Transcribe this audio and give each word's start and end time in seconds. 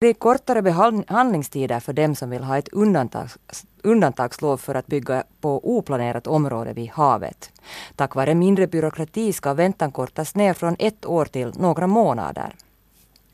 Det 0.00 0.06
blir 0.06 0.14
kortare 0.14 0.62
behandlingstider 0.62 1.80
för 1.80 1.92
dem 1.92 2.14
som 2.14 2.30
vill 2.30 2.42
ha 2.42 2.58
ett 2.58 2.68
undantags, 2.68 3.38
undantagslov 3.82 4.56
för 4.56 4.74
att 4.74 4.86
bygga 4.86 5.24
på 5.40 5.76
oplanerat 5.78 6.26
område 6.26 6.72
vid 6.72 6.90
havet. 6.90 7.52
Tack 7.96 8.14
vare 8.14 8.34
mindre 8.34 8.66
byråkrati 8.66 9.32
ska 9.32 9.54
väntan 9.54 9.92
kortas 9.92 10.34
ner 10.34 10.54
från 10.54 10.76
ett 10.78 11.06
år 11.06 11.24
till 11.24 11.52
några 11.56 11.86
månader. 11.86 12.54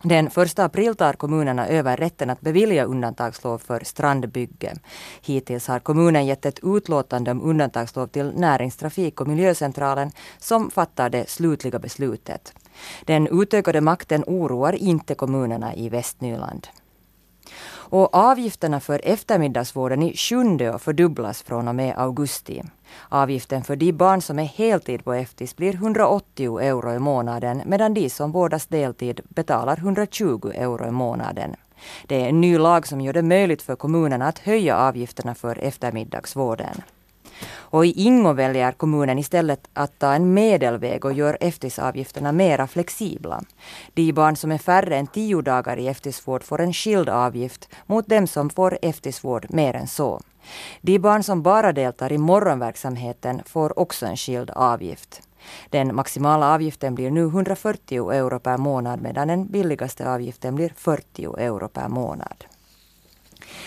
Den 0.02 0.26
1 0.26 0.58
april 0.58 0.94
tar 0.94 1.12
kommunerna 1.12 1.68
över 1.68 1.96
rätten 1.96 2.30
att 2.30 2.40
bevilja 2.40 2.84
undantagslov 2.84 3.58
för 3.58 3.80
strandbygge. 3.84 4.74
Hittills 5.22 5.68
har 5.68 5.78
kommunen 5.78 6.26
gett 6.26 6.46
ett 6.46 6.60
utlåtande 6.62 7.30
om 7.30 7.42
undantagslov 7.42 8.06
till 8.06 8.32
Näringstrafik 8.36 9.20
och 9.20 9.28
miljöcentralen 9.28 10.10
som 10.38 10.70
fattar 10.70 11.10
det 11.10 11.28
slutliga 11.28 11.78
beslutet. 11.78 12.54
Den 13.04 13.42
utökade 13.42 13.80
makten 13.80 14.24
oroar 14.26 14.72
inte 14.72 15.14
kommunerna 15.14 15.74
i 15.74 15.88
Västnyland. 15.88 16.68
Och 17.88 18.14
avgifterna 18.14 18.80
för 18.80 19.00
eftermiddagsvården 19.04 20.02
i 20.02 20.16
Sjundeå 20.16 20.78
fördubblas 20.78 21.42
från 21.42 21.68
och 21.68 21.74
med 21.74 21.98
augusti. 21.98 22.62
Avgiften 23.08 23.64
för 23.64 23.76
de 23.76 23.92
barn 23.92 24.22
som 24.22 24.38
är 24.38 24.44
heltid 24.44 25.04
på 25.04 25.12
eftis 25.12 25.56
blir 25.56 25.74
180 25.74 26.58
euro 26.58 26.94
i 26.94 26.98
månaden 26.98 27.62
medan 27.66 27.94
de 27.94 28.10
som 28.10 28.32
vårdas 28.32 28.66
deltid 28.66 29.20
betalar 29.28 29.78
120 29.78 30.50
euro 30.54 30.86
i 30.86 30.90
månaden. 30.90 31.54
Det 32.06 32.22
är 32.22 32.28
en 32.28 32.40
ny 32.40 32.58
lag 32.58 32.86
som 32.86 33.00
gör 33.00 33.12
det 33.12 33.22
möjligt 33.22 33.62
för 33.62 33.76
kommunerna 33.76 34.26
att 34.28 34.38
höja 34.38 34.76
avgifterna 34.76 35.34
för 35.34 35.58
eftermiddagsvården. 35.58 36.82
Och 37.44 37.86
i 37.86 38.02
Ingo 38.02 38.32
väljer 38.32 38.72
kommunen 38.72 39.18
istället 39.18 39.68
att 39.72 39.98
ta 39.98 40.12
en 40.12 40.34
medelväg 40.34 41.04
och 41.04 41.12
gör 41.12 41.38
eftisavgifterna 41.40 42.32
mera 42.32 42.66
flexibla. 42.66 43.42
De 43.94 44.12
barn 44.12 44.36
som 44.36 44.52
är 44.52 44.58
färre 44.58 44.96
än 44.96 45.06
tio 45.06 45.42
dagar 45.42 45.76
i 45.76 45.88
eftisvård 45.88 46.42
får 46.42 46.60
en 46.60 46.72
skild 46.72 47.08
avgift 47.08 47.68
mot 47.86 48.08
dem 48.08 48.26
som 48.26 48.50
får 48.50 48.78
eftisvård 48.82 49.46
mer 49.50 49.74
än 49.74 49.86
så. 49.86 50.20
De 50.80 50.98
barn 50.98 51.22
som 51.22 51.42
bara 51.42 51.72
deltar 51.72 52.12
i 52.12 52.18
morgonverksamheten 52.18 53.42
får 53.46 53.78
också 53.78 54.06
en 54.06 54.16
skild 54.16 54.50
avgift. 54.50 55.22
Den 55.70 55.94
maximala 55.94 56.54
avgiften 56.54 56.94
blir 56.94 57.10
nu 57.10 57.24
140 57.24 58.10
euro 58.10 58.38
per 58.38 58.56
månad 58.56 59.02
medan 59.02 59.28
den 59.28 59.46
billigaste 59.46 60.10
avgiften 60.10 60.54
blir 60.54 60.72
40 60.76 61.24
euro 61.38 61.68
per 61.68 61.88
månad. 61.88 62.44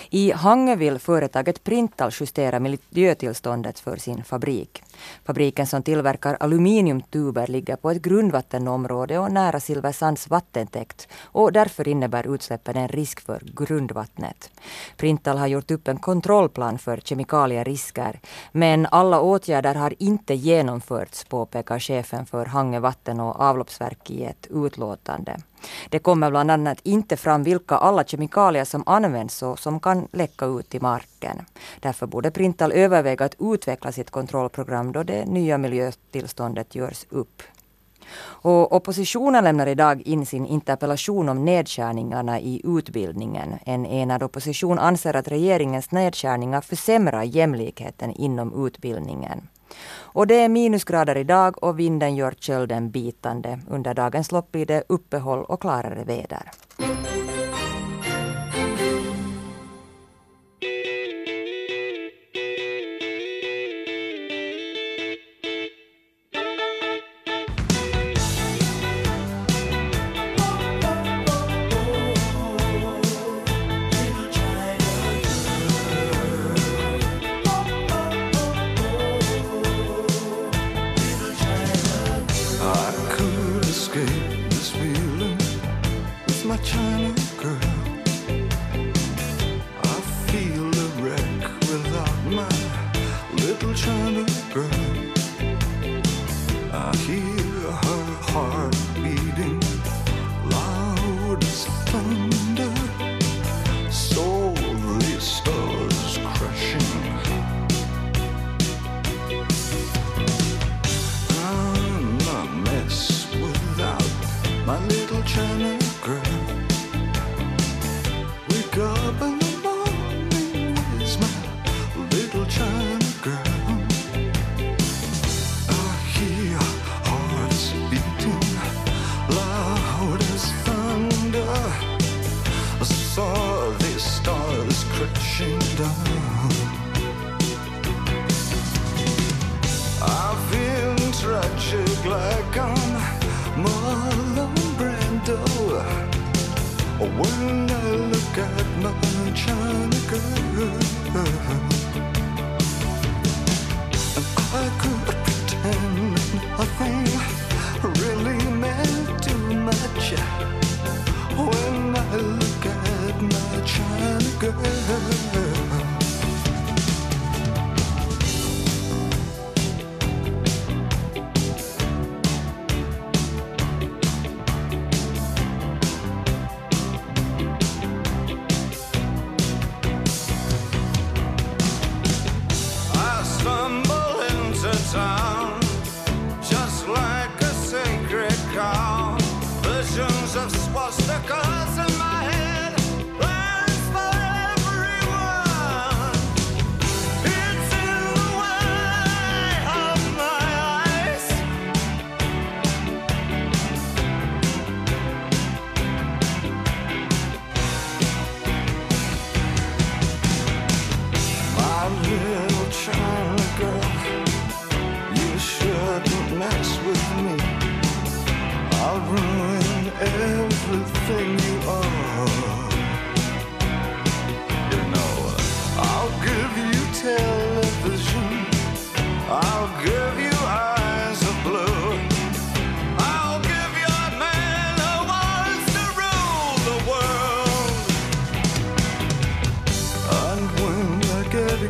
I 0.09 0.31
Hange 0.31 0.75
vill 0.75 0.99
företaget 0.99 1.63
Printal 1.63 2.11
justera 2.19 2.59
miljötillståndet 2.59 3.79
för 3.79 3.97
sin 3.97 4.23
fabrik. 4.23 4.83
Fabriken 5.25 5.67
som 5.67 5.83
tillverkar 5.83 6.37
aluminiumtuber 6.39 7.47
ligger 7.47 7.75
på 7.75 7.91
ett 7.91 8.01
grundvattenområde 8.01 9.19
och 9.19 9.31
nära 9.31 9.59
Silversands 9.59 10.29
vattentäkt 10.29 11.07
och 11.23 11.51
därför 11.51 11.87
innebär 11.87 12.33
utsläppen 12.35 12.77
en 12.77 12.87
risk 12.87 13.19
för 13.19 13.41
grundvattnet. 13.55 14.51
Printal 14.97 15.37
har 15.37 15.47
gjort 15.47 15.71
upp 15.71 15.87
en 15.87 15.99
kontrollplan 15.99 16.79
för 16.79 16.97
kemikalierisker 16.97 18.19
men 18.51 18.85
alla 18.85 19.21
åtgärder 19.21 19.75
har 19.75 19.93
inte 19.99 20.33
genomförts 20.33 21.25
påpekar 21.25 21.79
chefen 21.79 22.25
för 22.25 22.45
Hange 22.45 22.79
vatten 22.79 23.19
och 23.19 23.39
avloppsverk 23.39 24.09
i 24.09 24.23
ett 24.23 24.47
utlåtande. 24.49 25.37
Det 25.89 25.99
kommer 25.99 26.29
bland 26.29 26.51
annat 26.51 26.79
inte 26.83 27.17
fram 27.17 27.43
vilka 27.43 27.75
alla 27.75 28.03
kemikalier 28.03 28.65
som 28.65 28.83
används 28.85 29.43
och 29.43 29.59
som 29.59 29.79
kan 29.79 30.07
läcka 30.11 30.45
ut 30.45 30.75
i 30.75 30.79
marken. 30.79 31.45
Därför 31.79 32.07
borde 32.07 32.31
Printal 32.31 32.71
överväga 32.71 33.25
att 33.25 33.35
utveckla 33.39 33.91
sitt 33.91 34.11
kontrollprogram 34.11 34.91
då 34.91 35.03
det 35.03 35.25
nya 35.25 35.57
miljötillståndet 35.57 36.75
görs 36.75 37.05
upp. 37.09 37.41
Och 38.41 38.75
oppositionen 38.75 39.43
lämnar 39.43 39.67
idag 39.67 40.01
in 40.01 40.25
sin 40.25 40.45
interpellation 40.45 41.29
om 41.29 41.45
nedskärningarna 41.45 42.39
i 42.39 42.61
utbildningen. 42.63 43.55
En 43.65 43.85
enad 43.85 44.23
opposition 44.23 44.79
anser 44.79 45.15
att 45.15 45.27
regeringens 45.27 45.91
nedskärningar 45.91 46.61
försämrar 46.61 47.23
jämlikheten 47.23 48.11
inom 48.11 48.65
utbildningen. 48.65 49.47
Och 49.91 50.27
det 50.27 50.35
är 50.35 50.49
minusgrader 50.49 51.17
idag 51.17 51.63
och 51.63 51.79
vinden 51.79 52.15
gör 52.15 52.31
kölden 52.31 52.91
bitande. 52.91 53.59
Under 53.69 53.93
dagens 53.93 54.31
lopp 54.31 54.51
blir 54.51 54.65
det 54.65 54.83
uppehåll 54.89 55.43
och 55.43 55.61
klarare 55.61 56.03
väder. 56.03 56.51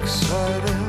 Excited. 0.09 0.88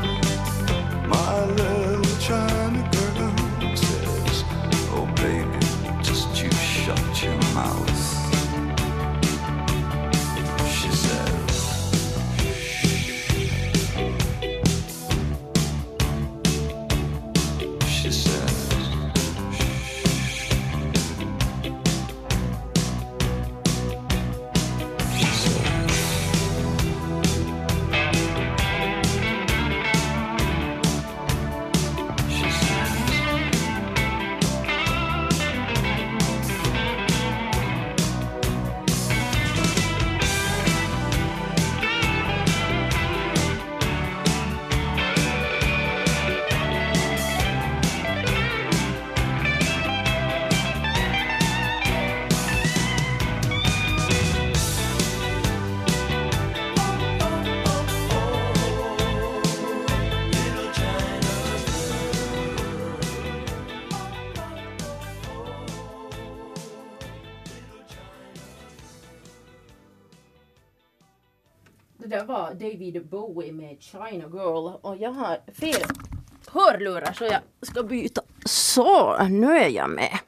David 72.60 73.08
Bowie 73.08 73.52
med 73.52 73.76
China 73.80 74.24
Girl 74.32 74.72
och 74.80 74.96
jag 74.96 75.12
har 75.12 75.52
fel 75.52 75.86
hörlurar 76.46 77.12
så 77.12 77.24
jag 77.24 77.40
ska 77.62 77.82
byta. 77.82 78.22
Så, 78.44 79.24
nu 79.28 79.46
är 79.46 79.68
jag 79.68 79.90
med. 79.90 80.18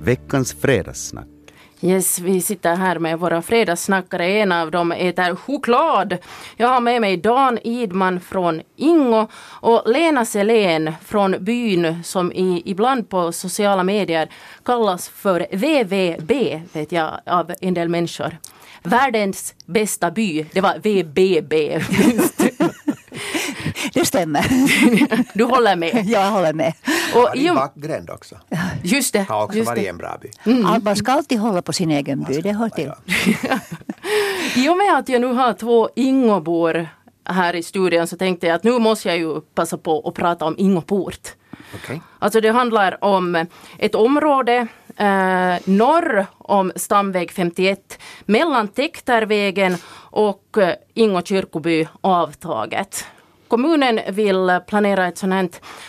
Veckans 0.00 0.52
fredagssnack. 0.52 1.37
Yes, 1.80 2.18
vi 2.18 2.40
sitter 2.40 2.76
här 2.76 2.98
med 2.98 3.18
våra 3.18 3.42
fredagssnackare. 3.42 4.26
En 4.26 4.52
av 4.52 4.70
dem 4.70 4.92
äter 4.92 5.36
choklad. 5.36 6.18
Jag 6.56 6.68
har 6.68 6.80
med 6.80 7.00
mig 7.00 7.16
Dan 7.16 7.58
Idman 7.58 8.20
från 8.20 8.62
Ingo 8.76 9.26
och 9.60 9.82
Lena 9.86 10.24
Selén 10.24 10.92
från 11.04 11.36
byn 11.40 12.02
som 12.04 12.32
i, 12.32 12.62
ibland 12.64 13.08
på 13.08 13.32
sociala 13.32 13.82
medier 13.82 14.28
kallas 14.64 15.08
för 15.08 15.46
VVB, 15.52 16.32
vet 16.72 16.92
jag, 16.92 17.20
av 17.26 17.52
en 17.60 17.74
del 17.74 17.88
människor. 17.88 18.38
Världens 18.82 19.54
bästa 19.66 20.10
by, 20.10 20.46
det 20.52 20.60
var 20.60 20.78
VBB. 20.78 21.52
Det 23.92 24.04
stämmer. 24.04 24.46
Du 25.38 25.44
håller 25.44 25.76
med? 25.76 26.04
Jag 26.06 26.30
håller 26.30 26.52
med. 26.52 26.72
Och 27.14 27.36
i 27.36 27.42
din 27.42 28.10
också. 28.10 28.36
Just 28.92 29.12
det. 29.12 29.26
Har 29.28 29.44
också 29.44 29.58
Just 29.58 29.68
varit 29.68 29.82
det. 29.82 29.88
en 29.88 29.96
bra 29.98 30.18
by. 30.22 30.62
Allt 30.64 30.84
Man 30.84 30.96
ska 30.96 31.12
alltid 31.12 31.38
hålla 31.38 31.62
på 31.62 31.72
sin 31.72 31.90
egen 31.90 32.24
by, 32.24 32.40
det 32.40 32.52
hör 32.52 32.68
till. 32.68 32.92
I 34.56 34.68
och 34.68 34.76
med 34.76 34.98
att 34.98 35.08
jag 35.08 35.20
nu 35.20 35.26
har 35.26 35.52
två 35.52 35.88
Ingobor 35.96 36.88
här 37.24 37.56
i 37.56 37.62
studion 37.62 38.06
så 38.06 38.16
tänkte 38.16 38.46
jag 38.46 38.54
att 38.56 38.64
nu 38.64 38.78
måste 38.78 39.08
jag 39.08 39.18
ju 39.18 39.40
passa 39.40 39.78
på 39.78 40.08
att 40.08 40.14
prata 40.14 40.44
om 40.44 40.54
Ingoport. 40.58 41.28
Okej. 41.74 42.00
Alltså 42.18 42.40
det 42.40 42.48
handlar 42.50 43.04
om 43.04 43.46
ett 43.78 43.94
område 43.94 44.66
eh, 44.96 45.54
norr 45.64 46.26
om 46.38 46.72
stamväg 46.76 47.30
51 47.32 47.98
mellan 48.24 48.68
Täktervägen 48.68 49.76
och 49.94 50.58
eh, 50.58 50.74
Ingo 50.94 51.22
kyrkoby 51.22 51.86
avtaget. 52.00 53.04
Kommunen 53.48 54.00
vill 54.10 54.60
planera 54.66 55.08
ett 55.08 55.18
sånt 55.18 55.32
här 55.32 55.48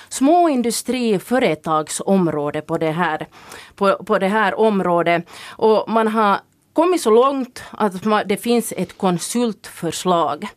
småindustriföretagsområde 0.10 2.62
på 2.62 2.78
det 2.78 2.92
här, 2.92 3.28
på, 3.76 3.98
på 4.06 4.20
det 4.20 4.28
här 4.28 4.60
området. 4.60 5.30
Och 5.50 5.90
man 5.90 6.08
har 6.08 6.38
kommit 6.74 7.02
så 7.02 7.10
långt 7.10 7.64
att 7.72 8.06
man, 8.06 8.24
det 8.26 8.38
finns 8.38 8.74
ett 8.78 8.98
konsultförslag. 8.98 10.48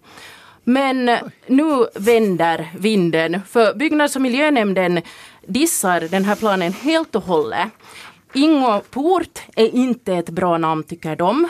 Men 0.64 1.10
nu 1.46 1.86
vänder 1.94 2.70
vinden 2.78 3.40
för 3.48 3.74
byggnads 3.74 4.16
och 4.16 4.22
miljönämnden 4.22 5.02
dissar 5.46 6.00
den 6.00 6.24
här 6.24 6.36
planen 6.36 6.72
helt 6.72 7.14
och 7.14 7.24
hållet. 7.24 7.68
Ingo 8.32 8.80
Port 8.90 9.42
är 9.56 9.74
inte 9.74 10.14
ett 10.14 10.30
bra 10.30 10.58
namn 10.58 10.82
tycker 10.82 11.16
de. 11.16 11.48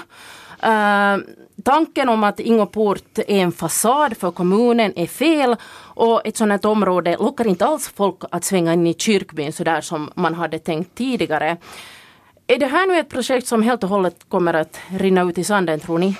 Eh, 0.62 1.16
tanken 1.62 2.08
om 2.08 2.24
att 2.24 2.40
Ingoport 2.40 3.18
är 3.18 3.24
en 3.28 3.52
fasad 3.52 4.16
för 4.16 4.30
kommunen 4.30 4.92
är 4.96 5.06
fel 5.06 5.56
och 5.94 6.26
ett 6.26 6.36
sådant 6.36 6.64
här 6.64 6.70
område 6.70 7.16
lockar 7.20 7.46
inte 7.46 7.66
alls 7.66 7.88
folk 7.96 8.16
att 8.30 8.44
svänga 8.44 8.72
in 8.72 8.86
i 8.86 8.94
kyrkbyn 8.94 9.52
sådär 9.52 9.80
som 9.80 10.10
man 10.14 10.34
hade 10.34 10.58
tänkt 10.58 10.94
tidigare. 10.94 11.56
Är 12.46 12.58
det 12.58 12.66
här 12.66 12.86
nu 12.86 12.98
ett 12.98 13.08
projekt 13.08 13.46
som 13.46 13.62
helt 13.62 13.84
och 13.84 13.90
hållet 13.90 14.16
kommer 14.28 14.54
att 14.54 14.80
rinna 14.88 15.22
ut 15.22 15.38
i 15.38 15.44
sanden 15.44 15.80
tror 15.80 15.98
ni? 15.98 16.16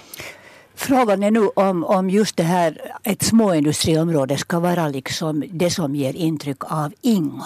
Frågan 0.74 1.22
är 1.22 1.30
nu 1.30 1.48
om, 1.48 1.84
om 1.84 2.10
just 2.10 2.36
det 2.36 2.42
här, 2.42 2.80
ett 3.02 3.22
småindustriområde 3.22 4.38
ska 4.38 4.60
vara 4.60 4.88
liksom 4.88 5.44
det 5.50 5.70
som 5.70 5.94
ger 5.94 6.14
intryck 6.16 6.72
av 6.72 6.92
Ingo. 7.00 7.44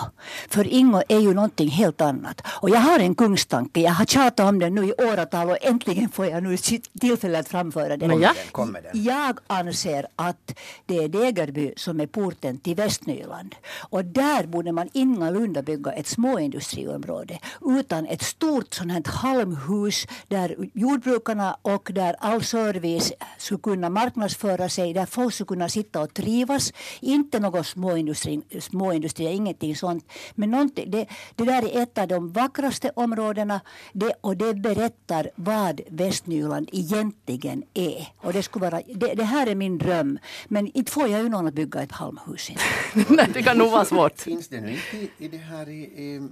För 0.48 0.66
Ingo 0.66 1.02
är 1.08 1.18
ju 1.18 1.34
någonting 1.34 1.68
helt 1.68 2.00
annat. 2.00 2.40
Och 2.46 2.70
jag 2.70 2.80
har 2.80 2.98
en 2.98 3.14
kungstanke, 3.14 3.80
jag 3.80 3.92
har 3.92 4.04
tjatat 4.04 4.48
om 4.48 4.58
den 4.58 4.74
nu 4.74 4.84
i 4.84 4.92
åratal 4.92 5.50
och 5.50 5.56
äntligen 5.60 6.08
får 6.08 6.26
jag 6.26 6.42
nu 6.42 6.56
tillfälle 7.00 7.38
att 7.38 7.48
framföra 7.48 7.96
den. 7.96 8.08
Men 8.08 8.20
ja. 8.20 8.34
Kom 8.52 8.68
med 8.68 8.82
den. 8.82 9.04
Jag 9.04 9.38
anser 9.46 10.06
att 10.16 10.58
det 10.86 11.04
är 11.04 11.08
Degerby 11.08 11.72
som 11.76 12.00
är 12.00 12.06
porten 12.06 12.58
till 12.58 12.74
Västnyland. 12.74 13.54
Och 13.90 14.04
där 14.04 14.46
borde 14.46 14.72
man 14.72 14.88
ingalunda 14.92 15.62
bygga 15.62 15.92
ett 15.92 16.06
småindustriområde 16.06 17.38
utan 17.60 18.06
ett 18.06 18.22
stort 18.22 18.74
sånt 18.74 18.92
här 18.92 19.02
halmhus 19.06 20.06
där 20.28 20.56
jordbrukarna 20.74 21.56
och 21.62 21.90
där 21.94 22.16
all 22.18 22.42
service 22.42 23.12
skulle 23.38 23.60
kunna 23.60 23.90
marknadsföra 23.90 24.68
sig, 24.68 24.94
där 24.94 25.06
folk 25.06 25.34
skulle 25.34 25.46
kunna 25.46 25.68
sitta 25.68 26.00
och 26.00 26.14
trivas. 26.14 26.72
Inte 27.00 27.40
något 27.40 27.66
småindustri, 27.66 28.42
småindustri 28.60 29.24
ingenting 29.24 29.76
sånt. 29.76 30.04
Men 30.34 30.50
någonting, 30.50 30.90
det, 30.90 31.06
det 31.34 31.44
där 31.44 31.62
är 31.64 31.82
ett 31.82 31.98
av 31.98 32.08
de 32.08 32.32
vackraste 32.32 32.90
områdena 32.96 33.60
det, 33.92 34.12
och 34.20 34.36
det 34.36 34.54
berättar 34.54 35.30
vad 35.34 35.80
Västnyland 35.88 36.68
egentligen 36.72 37.62
är. 37.74 38.08
Och 38.16 38.32
det, 38.32 38.42
skulle 38.42 38.70
vara, 38.70 38.82
det, 38.94 39.14
det 39.14 39.24
här 39.24 39.46
är 39.46 39.54
min 39.54 39.78
dröm. 39.78 40.18
Men 40.48 40.66
inte 40.66 40.92
får 40.92 41.08
jag 41.08 41.22
ju 41.22 41.28
någon 41.28 41.46
att 41.46 41.54
bygga 41.54 41.82
ett 41.82 41.92
halmhus. 41.92 42.50
Nej, 43.08 43.28
det 43.34 43.42
kan 43.42 43.58
nog 43.58 43.70
vara 43.70 43.84
svårt. 43.84 44.20
Finns 44.20 44.48
det 44.48 44.60
nu 44.60 44.70
inte 44.70 44.96
i, 44.96 45.10
i 45.24 45.28
det 45.28 45.36
här 45.36 45.68
i, 45.68 45.82
i, 45.82 46.28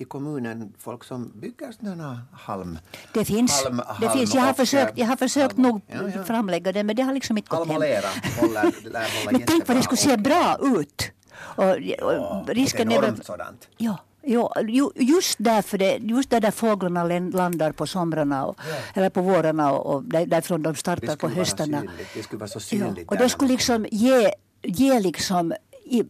i 0.00 0.04
kommunen 0.04 0.72
folk 0.78 1.04
som 1.04 1.32
bygger 1.34 1.72
sådana 1.72 2.20
halm... 2.32 2.78
Det 3.12 3.24
finns. 3.24 3.64
Halm- 3.64 3.82
det 4.00 4.06
halm 4.06 4.18
finns. 4.18 4.34
Jag 4.34 4.42
har 4.42 4.50
och, 4.50 4.56
försökt, 4.56 4.98
jag 4.98 5.06
har 5.06 5.16
försökt 5.16 5.54
halm- 5.56 5.62
nog 5.62 5.80
Ja, 5.86 5.96
ja. 6.14 6.24
framlägga 6.24 6.72
det 6.72 6.84
men 6.84 6.96
det 6.96 7.02
har 7.02 7.14
liksom 7.14 7.36
inte 7.36 7.50
gått 7.50 7.60
och 7.60 7.66
hem. 7.66 7.80
lera 7.80 8.06
håller, 8.40 8.62
hålla 8.62 9.04
Men 9.30 9.42
tänk 9.46 9.68
vad 9.68 9.76
det 9.76 9.82
skulle 9.82 9.96
se 9.96 10.12
och- 10.12 10.18
bra 10.20 10.58
ut. 10.62 11.10
Och, 11.38 11.64
och 11.64 11.76
Ja, 11.82 12.44
risken 12.48 12.92
är 12.92 13.00
väl... 13.00 13.24
sådant. 13.24 13.68
Ja, 13.76 13.96
ja 14.22 14.52
ju, 14.68 14.88
just 14.96 15.36
därför 15.38 15.78
det, 15.78 15.96
just 15.96 16.30
där, 16.30 16.40
där 16.40 16.50
fåglarna 16.50 17.04
landar 17.30 17.72
på 17.72 17.86
somrarna 17.86 18.44
och, 18.46 18.58
eller 18.94 19.10
på 19.10 19.20
vårarna 19.22 19.72
och, 19.72 19.94
och 19.94 20.04
där, 20.04 20.26
därifrån 20.26 20.62
de 20.62 20.72
Det 20.72 20.78
startar 20.78 21.16
på 21.16 21.28
höstarna. 21.28 21.82
Det 22.14 22.22
skulle 22.22 22.40
vara 22.40 22.48
så 22.50 22.56
Ja, 22.58 22.60
synligt. 22.60 23.08
och 23.08 23.16
där 23.16 23.22
det 23.22 23.28
skulle 23.28 23.52
liksom 23.52 23.86
ge, 23.90 24.30
ge 24.62 25.00
liksom 25.00 25.52
i, 25.84 26.04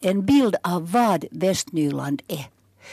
en 0.00 0.26
bild 0.26 0.56
av 0.62 0.92
vad 0.92 1.24
Västnyland 1.30 2.22
är. 2.28 2.46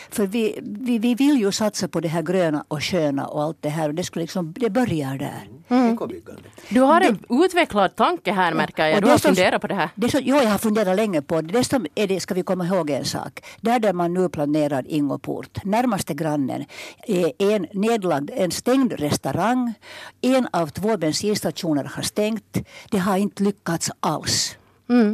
För 0.10 0.28
vi, 0.28 0.60
vi, 0.64 0.98
vi 1.00 1.16
vill 1.16 1.40
ju 1.40 1.52
satsa 1.52 1.88
på 1.88 2.00
det 2.00 2.08
här 2.08 2.22
gröna 2.22 2.66
och 2.68 2.84
sköna 2.84 3.28
och 3.28 3.44
allt 3.44 3.58
det 3.62 3.70
här 3.70 3.88
och 3.90 3.96
det, 3.96 4.04
skulle 4.04 4.24
liksom, 4.24 4.54
det 4.58 4.70
börjar 4.70 5.18
där. 5.18 5.48
Ekobyggandet. 5.94 6.52
Du 6.70 6.80
har 6.82 7.02
en 7.02 7.20
utvecklad 7.30 7.96
tanke 7.96 8.32
här 8.32 8.54
märker 8.54 8.86
jag. 8.88 8.96
Och 8.96 9.02
Du 9.02 9.08
har 9.08 9.16
det 9.16 9.22
som- 9.22 9.36
funderat 9.36 9.62
på 9.62 9.68
det 9.68 9.76
här. 9.76 9.90
Det 9.96 10.10
som, 10.10 10.20
jo, 10.24 10.36
jag 10.36 10.50
har 10.50 10.58
funderat 10.58 10.96
länge 10.96 11.22
på 11.22 11.42
det. 11.42 11.54
Dessutom 11.54 11.86
är 11.96 12.08
det, 12.08 12.20
ska 12.20 12.34
vi 12.34 12.44
komma 12.44 12.66
ihåg 12.66 12.90
en 12.90 13.06
sak. 13.06 13.40
Där 13.62 13.80
där 13.80 13.94
man 13.94 14.14
nu 14.14 14.30
planerar 14.30 14.88
Ingoport, 14.88 15.64
närmaste 15.66 16.14
grannen, 16.14 16.66
är 17.08 17.32
en 17.54 17.68
nedlagd, 17.74 18.30
en 18.34 18.52
stängd 18.52 18.94
restaurang. 18.94 19.74
En 20.22 20.48
av 20.54 20.68
två 20.68 20.98
bensinstationer 20.98 21.84
har 21.84 22.04
stängt. 22.04 22.58
Det 22.92 22.98
har 22.98 23.18
inte 23.18 23.44
lyckats 23.44 23.92
alls. 24.00 24.56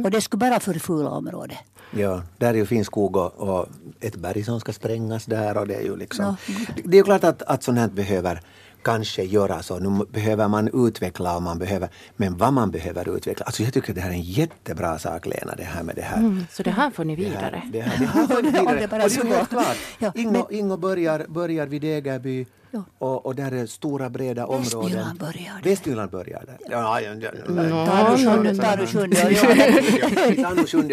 Och 0.04 0.10
det 0.10 0.20
skulle 0.20 0.38
bara 0.50 0.60
förfula 0.60 1.10
området. 1.10 1.58
Ja, 1.90 2.22
där 2.38 2.48
är 2.48 2.54
ju 2.54 2.66
fin 2.66 2.84
skog 2.84 3.16
och, 3.16 3.34
och 3.34 3.66
ett 4.00 4.16
berg 4.16 4.44
som 4.44 4.60
ska 4.60 4.72
sprängas 4.72 5.24
där 5.26 5.56
och 5.56 5.66
det 5.66 5.74
är 5.74 5.82
ju 5.82 5.96
liksom... 5.96 6.36
Ja. 6.48 6.54
Det 6.84 6.96
är 6.96 6.98
ju 6.98 7.04
klart 7.04 7.24
att, 7.24 7.42
att 7.42 7.62
sånt 7.62 7.78
här 7.78 7.88
behöver 7.88 8.40
kanske 8.82 9.22
göra 9.22 9.62
så. 9.62 9.78
Nu 9.78 10.04
behöver 10.12 10.48
man 10.48 10.86
utveckla 10.86 11.36
och 11.36 11.42
man 11.42 11.58
behöver, 11.58 11.88
men 12.16 12.36
vad 12.36 12.52
man 12.52 12.70
behöver 12.70 13.16
utveckla. 13.16 13.46
Alltså 13.46 13.62
jag 13.62 13.72
tycker 13.72 13.94
det 13.94 14.00
här 14.00 14.10
är 14.10 14.14
en 14.14 14.22
jättebra 14.22 14.98
sak 14.98 15.26
Lena, 15.26 15.54
det 15.56 15.64
här 15.64 15.82
med 15.82 15.96
det 15.96 16.02
här. 16.02 16.18
Mm, 16.18 16.46
så 16.50 16.62
det 16.62 16.70
här 16.70 16.90
får 16.90 17.04
ni 17.04 17.16
Det 17.16 17.22
här, 17.22 17.30
vidare. 17.30 17.62
det 17.72 17.80
här, 17.80 17.98
det 17.98 18.06
här 18.06 18.36
Om 18.36 18.42
det 18.42 18.50
vidare. 18.60 19.04
Och 19.04 19.10
det 19.10 19.20
är 19.20 19.36
helt 19.36 19.50
klart. 19.50 20.16
Ingo, 20.16 20.46
Ingo 20.50 20.76
börjar, 20.76 21.26
börjar 21.28 21.66
vid 21.66 21.82
Degerby 21.82 22.46
Ja. 22.70 22.84
och, 22.98 23.26
och 23.26 23.34
där 23.34 23.52
är 23.52 23.66
stora 23.66 24.10
breda 24.10 24.46
områden. 24.46 24.80
Västnyland 24.80 25.18
börjar 25.18 25.54
där. 25.62 25.70
Västnyland 25.70 26.10
börjar 26.10 26.44
där. 26.46 26.58
Ja, 26.70 27.00
ja, 27.00 27.10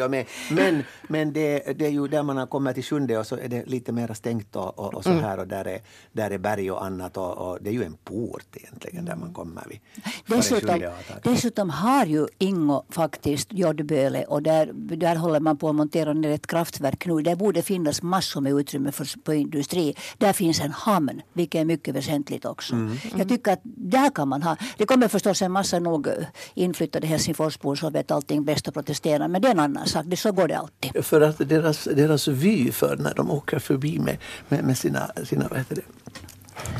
och 0.05 0.11
med. 0.11 0.25
Men, 0.51 0.83
men 1.07 1.33
det, 1.33 1.79
det 1.79 1.85
är 1.85 1.89
ju 1.89 2.07
där 2.07 2.23
man 2.23 2.37
har 2.37 2.47
kommit 2.47 2.75
till 2.75 2.83
sjunde 2.83 3.17
och 3.17 3.27
så 3.27 3.37
är 3.37 3.47
det 3.47 3.65
lite 3.65 3.91
mer 3.91 4.13
stängt 4.13 4.55
och, 4.55 4.79
och, 4.79 4.93
och 4.93 5.03
så 5.03 5.11
här 5.11 5.39
och 5.39 5.47
där 5.47 5.67
är, 5.67 5.79
där 6.11 6.31
är 6.31 6.37
berg 6.37 6.71
och 6.71 6.85
annat 6.85 7.17
och, 7.17 7.37
och 7.37 7.57
det 7.61 7.69
är 7.69 7.73
ju 7.73 7.83
en 7.83 7.97
port 8.03 8.47
egentligen 8.53 9.05
där 9.05 9.15
man 9.15 9.33
kommer 9.33 9.63
vid. 9.69 9.79
Dessutom, 10.25 10.81
dessutom 11.23 11.69
har 11.69 12.05
ju 12.05 12.27
Ingo 12.37 12.83
faktiskt 12.89 13.53
Jordböle 13.53 14.23
och 14.23 14.43
där, 14.43 14.71
där 14.73 15.15
håller 15.15 15.39
man 15.39 15.57
på 15.57 15.69
att 15.69 15.75
montera 15.75 16.13
ner 16.13 16.29
ett 16.29 16.47
kraftverk 16.47 17.05
nu. 17.05 17.21
Där 17.21 17.35
borde 17.35 17.61
finnas 17.61 18.01
massor 18.01 18.41
med 18.41 18.53
utrymme 18.53 18.91
för, 18.91 19.05
för 19.25 19.33
industri. 19.33 19.95
Där 20.17 20.33
finns 20.33 20.61
en 20.61 20.71
hamn, 20.71 21.21
vilket 21.33 21.61
är 21.61 21.65
mycket 21.67 21.95
väsentligt 21.95 22.45
också. 22.45 22.73
Mm. 22.75 22.97
Jag 23.17 23.29
tycker 23.29 23.53
att 23.53 23.61
där 23.63 24.09
kan 24.09 24.27
man 24.27 24.43
ha, 24.43 24.55
det 24.77 24.85
kommer 24.85 25.07
förstås 25.07 25.41
en 25.41 25.51
massa 25.51 25.79
nog 25.79 26.07
eh, 26.07 26.13
inflyttade 26.53 27.07
Helsingforsbor 27.07 27.75
som 27.75 27.93
vet 27.93 28.11
allting 28.11 28.43
bäst 28.43 28.67
och 28.67 28.73
protesterar, 28.73 29.27
men 29.27 29.41
det 29.41 29.47
är 29.47 29.51
en 29.51 29.59
annan 29.59 29.87
sak. 29.87 30.03
Det, 30.05 30.17
så 30.17 30.31
går 30.31 30.47
det 30.47 30.57
alltid. 30.57 31.05
För 31.05 31.21
att 31.21 31.49
deras, 31.49 31.83
deras 31.83 32.27
vy 32.27 32.71
för 32.71 32.97
när 32.97 33.13
de 33.13 33.31
åker 33.31 33.59
förbi 33.59 33.99
med, 33.99 34.17
med, 34.49 34.63
med 34.63 34.77
sina, 34.77 35.11
sina 35.23 35.47
vad 35.49 35.59
heter 35.59 35.75
det, 35.75 35.81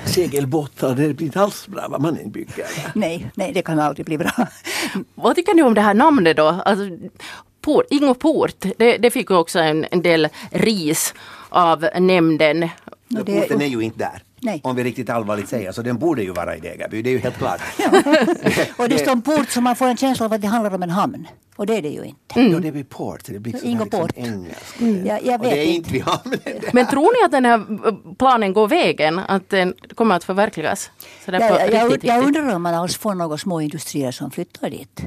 segelbåtar, 0.06 0.96
det 0.96 1.14
blir 1.14 1.26
inte 1.28 1.42
alls 1.42 1.68
bra 1.68 1.88
vad 1.90 2.02
man 2.02 2.18
än 2.18 2.32
bygger. 2.32 2.66
Nej, 2.96 3.32
nej, 3.36 3.52
det 3.54 3.62
kan 3.62 3.80
aldrig 3.80 4.06
bli 4.06 4.18
bra. 4.18 4.32
Vad 5.16 5.36
tycker 5.36 5.54
ni 5.54 5.64
om 5.64 5.74
det 5.74 5.82
här 5.82 5.94
namnet 5.94 6.38
då? 6.38 6.48
Alltså, 6.48 6.86
port, 7.62 7.86
Ingo 7.90 8.14
Port, 8.14 8.66
det, 8.78 8.98
det 8.98 9.12
fick 9.12 9.30
ju 9.30 9.36
också 9.36 9.60
en, 9.60 9.86
en 9.92 10.02
del 10.02 10.28
ris 10.52 11.14
av 11.50 11.88
nämnden. 12.00 12.60
No, 12.60 12.70
Men 13.08 13.26
det- 13.26 13.42
porten 13.42 13.62
är 13.62 13.66
ju 13.68 13.82
inte 13.82 14.00
där. 14.00 14.22
Nej. 14.42 14.62
Om 14.64 14.76
vi 14.76 14.84
riktigt 14.84 15.10
allvarligt 15.10 15.50
säger 15.50 15.72
så 15.72 15.82
den 15.82 15.98
borde 15.98 16.24
ju 16.24 16.32
vara 16.32 16.56
i 16.56 16.60
Degerby, 16.60 17.02
det 17.02 17.10
är 17.10 17.12
ju 17.12 17.20
helt 17.20 17.38
klart. 17.38 17.62
Och 18.78 18.90
det 18.90 18.98
står 18.98 19.12
en 19.12 19.22
port 19.22 19.50
så 19.50 19.62
man 19.62 19.76
får 19.76 19.86
en 19.88 19.98
känsla 19.98 20.26
av 20.26 20.34
att 20.34 20.42
det 20.42 20.48
handlar 20.48 20.76
om 20.76 20.84
en 20.84 20.90
hamn. 20.90 21.28
Och 21.56 21.66
det 21.66 21.76
är 21.78 21.82
det 21.82 21.90
ju 21.90 22.04
inte. 22.04 22.42
Ja, 22.42 22.60
det 22.60 22.72
blir 22.72 22.84
port, 22.84 23.22
det 23.26 23.40
blir 23.40 23.54
liksom 23.54 23.90
Port. 23.90 24.12
engelskt. 24.16 24.82
Jag, 25.06 25.26
jag 25.26 25.40
Och 25.42 25.46
det 25.46 25.50
vet 25.50 25.58
är 25.58 25.64
inte. 25.64 25.72
inte 25.76 25.92
vi 25.94 26.00
hamnen. 26.00 26.40
det. 26.44 26.70
Men 26.74 26.88
tror 26.88 27.22
ni 27.22 27.26
att 27.26 27.32
den 27.32 27.46
här 27.46 28.16
planen 28.16 28.54
går 28.54 28.68
vägen? 28.68 29.20
Att 29.20 29.50
den 29.50 29.74
kommer 29.96 30.16
att 30.16 30.24
förverkligas? 30.24 30.92
Så 31.26 31.32
på 31.32 31.38
Jag, 31.38 31.74
jag, 31.74 31.86
riktigt, 31.92 32.04
jag 32.04 32.24
undrar 32.26 32.56
om 32.56 32.62
man 32.62 32.74
alls 32.76 32.98
får 32.98 33.14
några 33.16 33.38
små 33.38 33.62
industrier 33.62 34.12
som 34.12 34.32
flyttar 34.32 34.70
dit. 34.70 35.02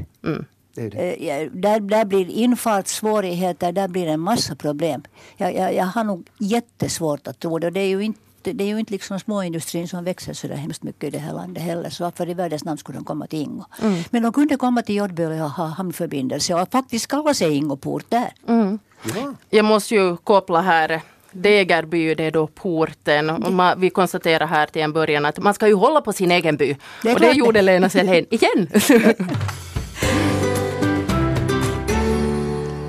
Det 0.74 0.80
är 0.80 0.84
ju 0.84 0.90
det. 0.90 0.98
Eh, 0.98 1.26
ja, 1.42 1.48
Där, 1.52 1.80
där 1.80 2.04
blir 2.04 2.30
infartssvårigheter, 2.30 3.72
där 3.72 3.88
blir 3.88 4.06
en 4.06 4.20
massa 4.20 4.54
problem. 4.54 5.02
Jag, 5.36 5.54
jag, 5.54 5.74
jag 5.74 5.84
har 5.84 6.04
nog 6.04 6.26
jättesvårt 6.38 7.26
att 7.28 7.38
tro 7.40 7.58
det. 7.58 7.70
Det 7.70 7.80
är 7.80 7.88
ju 7.88 8.00
inte 8.00 8.20
det 8.42 8.64
är 8.64 8.68
ju 8.68 8.78
inte 8.78 8.92
liksom 8.92 9.20
småindustrin 9.20 9.88
som 9.88 10.04
växer 10.04 10.32
så 10.32 10.46
där 10.48 10.54
hemskt 10.56 10.82
mycket 10.82 11.04
i 11.04 11.10
det 11.10 11.18
här 11.18 11.32
landet 11.32 11.62
heller. 11.62 11.90
Så 11.90 12.04
varför 12.04 12.28
i 12.28 12.34
världens 12.34 12.64
namn 12.64 12.78
skulle 12.78 12.98
de 12.98 13.04
komma 13.04 13.26
till 13.26 13.38
Ingo? 13.38 13.64
Men 14.10 14.22
de 14.22 14.32
kunde 14.32 14.56
komma 14.56 14.82
till 14.82 14.94
Jordböle 14.96 15.42
och 15.42 15.50
ha 15.50 15.66
hamnförbindelse 15.66 16.54
och 16.54 16.68
faktiskt 16.72 17.06
kalla 17.06 17.34
sig 17.34 17.54
Ingoport 17.56 18.04
där. 18.08 18.32
Ja. 18.46 19.34
Jag 19.50 19.64
måste 19.64 19.94
ju 19.94 20.16
koppla 20.16 20.60
här 20.60 21.00
Degerby, 21.32 22.14
det 22.14 22.24
är 22.24 22.30
då 22.30 22.46
porten. 22.46 23.30
Och 23.30 23.52
man, 23.52 23.80
vi 23.80 23.90
konstaterar 23.90 24.46
här 24.46 24.66
till 24.66 24.82
en 24.82 24.92
början 24.92 25.26
att 25.26 25.38
man 25.38 25.54
ska 25.54 25.68
ju 25.68 25.74
hålla 25.74 26.00
på 26.00 26.12
sin 26.12 26.30
egen 26.30 26.56
by. 26.56 26.76
Det 27.02 27.14
och 27.14 27.20
det 27.20 27.32
gjorde. 27.32 27.62
Lena 27.62 27.88
Selén 27.88 28.26
igen. 28.34 28.68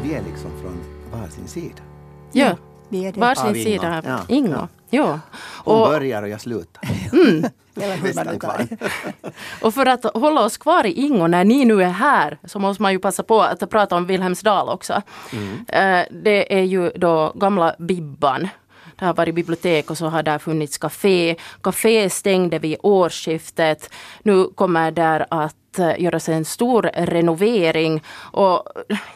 Vi 0.04 0.14
är 0.14 0.24
liksom 0.24 0.52
från 0.62 0.84
varsin 1.12 1.48
sida. 1.48 1.82
ja, 2.32 2.58
Vi 2.90 3.06
är 3.06 3.12
det. 3.12 3.20
varsin 3.20 3.46
Av 3.48 3.56
Ingo. 3.56 3.64
sida 3.64 3.98
av 3.98 4.06
Ja, 4.06 4.20
Ingo. 4.28 4.52
Ja. 4.52 4.68
Hon 5.64 5.82
Och, 5.82 5.88
börjar 5.90 6.24
och 6.24 6.30
jag 6.30 6.42
slutar. 6.42 6.82
Det. 7.74 7.88
och 9.62 9.74
för 9.74 9.86
att 9.86 10.04
hålla 10.04 10.42
oss 10.46 10.58
kvar 10.58 10.86
i 10.86 10.92
Ingo 10.92 11.28
när 11.28 11.44
ni 11.44 11.66
nu 11.66 11.84
är 11.84 11.90
här 11.90 12.38
så 12.44 12.60
måste 12.60 12.82
man 12.84 12.92
ju 12.92 13.00
passa 13.00 13.24
på 13.24 13.42
att 13.42 13.70
prata 13.70 13.96
om 13.96 14.06
Wilhelmsdal 14.06 14.70
också. 14.70 14.94
Eh, 15.68 16.00
Det 16.12 16.54
är 16.60 16.64
ju 16.64 16.90
då 16.96 17.32
gamla 17.36 17.76
Bibban. 17.80 18.50
Det 18.96 19.06
har 19.06 19.14
varit 19.14 19.36
bibliotek 19.36 19.90
och 19.92 19.98
så 19.98 20.06
har 20.08 20.24
där 20.24 20.40
funnits 20.40 20.78
café. 20.78 21.36
Café 21.64 22.10
stängde 22.10 22.60
vid 22.60 22.78
årsskiftet. 22.84 23.90
Nu 24.24 24.46
kommer 24.56 24.92
där 24.92 25.26
att 25.30 25.80
eh, 25.80 26.02
göras 26.02 26.30
en 26.30 26.46
stor 26.46 26.90
renovering. 26.94 28.04
Och 28.14 28.64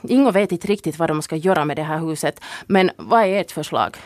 Ingo 0.02 0.32
vet 0.32 0.52
inte 0.52 0.68
riktigt 0.68 1.00
vad 1.00 1.10
de 1.10 1.22
ska 1.22 1.36
göra 1.36 1.66
med 1.66 1.78
det 1.78 1.84
här 1.84 2.00
huset. 2.00 2.40
Men 2.68 2.92
vad 2.98 3.22
är 3.22 3.42
ert 3.42 3.52
förslag? 3.52 3.98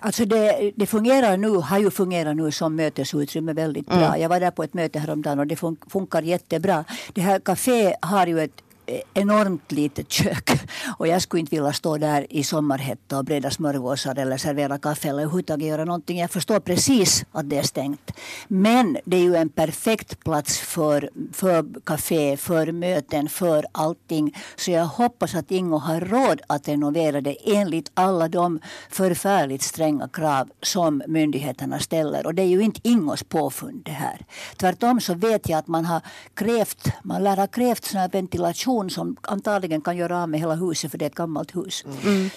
Alltså 0.00 0.24
det, 0.24 0.72
det 0.76 0.86
fungerar 0.86 1.36
nu, 1.36 1.48
har 1.48 1.78
ju 1.78 1.90
fungerat 1.90 2.36
nu 2.36 2.50
som 2.52 2.76
mötesutrymme 2.76 3.52
väldigt 3.52 3.86
bra. 3.86 4.18
Jag 4.18 4.28
var 4.28 4.40
där 4.40 4.50
på 4.50 4.62
ett 4.62 4.74
möte 4.74 4.98
häromdagen 4.98 5.38
och 5.38 5.46
det 5.46 5.54
fun- 5.54 5.90
funkar 5.90 6.22
jättebra. 6.22 6.84
Det 7.12 7.20
här 7.20 7.38
café 7.40 7.94
har 8.02 8.26
ju 8.26 8.40
ett 8.40 8.62
enormt 9.14 9.72
litet 9.72 10.12
kök 10.12 10.50
och 10.98 11.06
jag 11.06 11.22
skulle 11.22 11.40
inte 11.40 11.56
vilja 11.56 11.72
stå 11.72 11.96
där 11.96 12.26
i 12.30 12.44
sommarhetta 12.44 13.18
och 13.18 13.24
breda 13.24 13.50
smörgåsar 13.50 14.18
eller 14.18 14.36
servera 14.36 14.78
kaffe 14.78 15.08
eller 15.08 15.22
överhuvudtaget 15.22 15.66
göra 15.66 15.84
någonting. 15.84 16.18
Jag 16.18 16.30
förstår 16.30 16.60
precis 16.60 17.24
att 17.32 17.50
det 17.50 17.58
är 17.58 17.62
stängt. 17.62 18.10
Men 18.48 18.96
det 19.04 19.16
är 19.16 19.20
ju 19.20 19.36
en 19.36 19.48
perfekt 19.48 20.24
plats 20.24 20.58
för, 20.58 21.10
för 21.32 21.80
café, 21.84 22.36
för 22.36 22.72
möten, 22.72 23.28
för 23.28 23.66
allting. 23.72 24.36
Så 24.56 24.70
jag 24.70 24.86
hoppas 24.86 25.34
att 25.34 25.50
Ingo 25.50 25.76
har 25.76 26.00
råd 26.00 26.40
att 26.46 26.68
renovera 26.68 27.20
det 27.20 27.36
enligt 27.56 27.90
alla 27.94 28.28
de 28.28 28.60
förfärligt 28.90 29.62
stränga 29.62 30.08
krav 30.08 30.48
som 30.62 31.02
myndigheterna 31.06 31.78
ställer. 31.78 32.26
Och 32.26 32.34
det 32.34 32.42
är 32.42 32.46
ju 32.46 32.60
inte 32.60 32.80
Ingos 32.82 33.22
påfund 33.22 33.82
det 33.84 33.90
här. 33.90 34.26
Tvärtom 34.56 35.00
så 35.00 35.14
vet 35.14 35.48
jag 35.48 35.58
att 35.58 35.66
man 35.66 35.84
har 35.84 36.00
krävt, 36.34 36.88
man 37.02 37.24
lär 37.24 37.36
ha 37.36 37.46
krävt 37.46 37.84
sån 37.84 38.00
här 38.00 38.08
ventilation 38.78 38.90
som 38.90 39.16
antagligen 39.22 39.80
kan 39.80 39.96
göra 39.96 40.22
av 40.22 40.28
med 40.28 40.40
hela 40.40 40.54
huset 40.54 40.90
för 40.90 40.98
det 40.98 41.04
är 41.04 41.10
ett 41.10 41.14
gammalt 41.14 41.56
hus. 41.56 41.84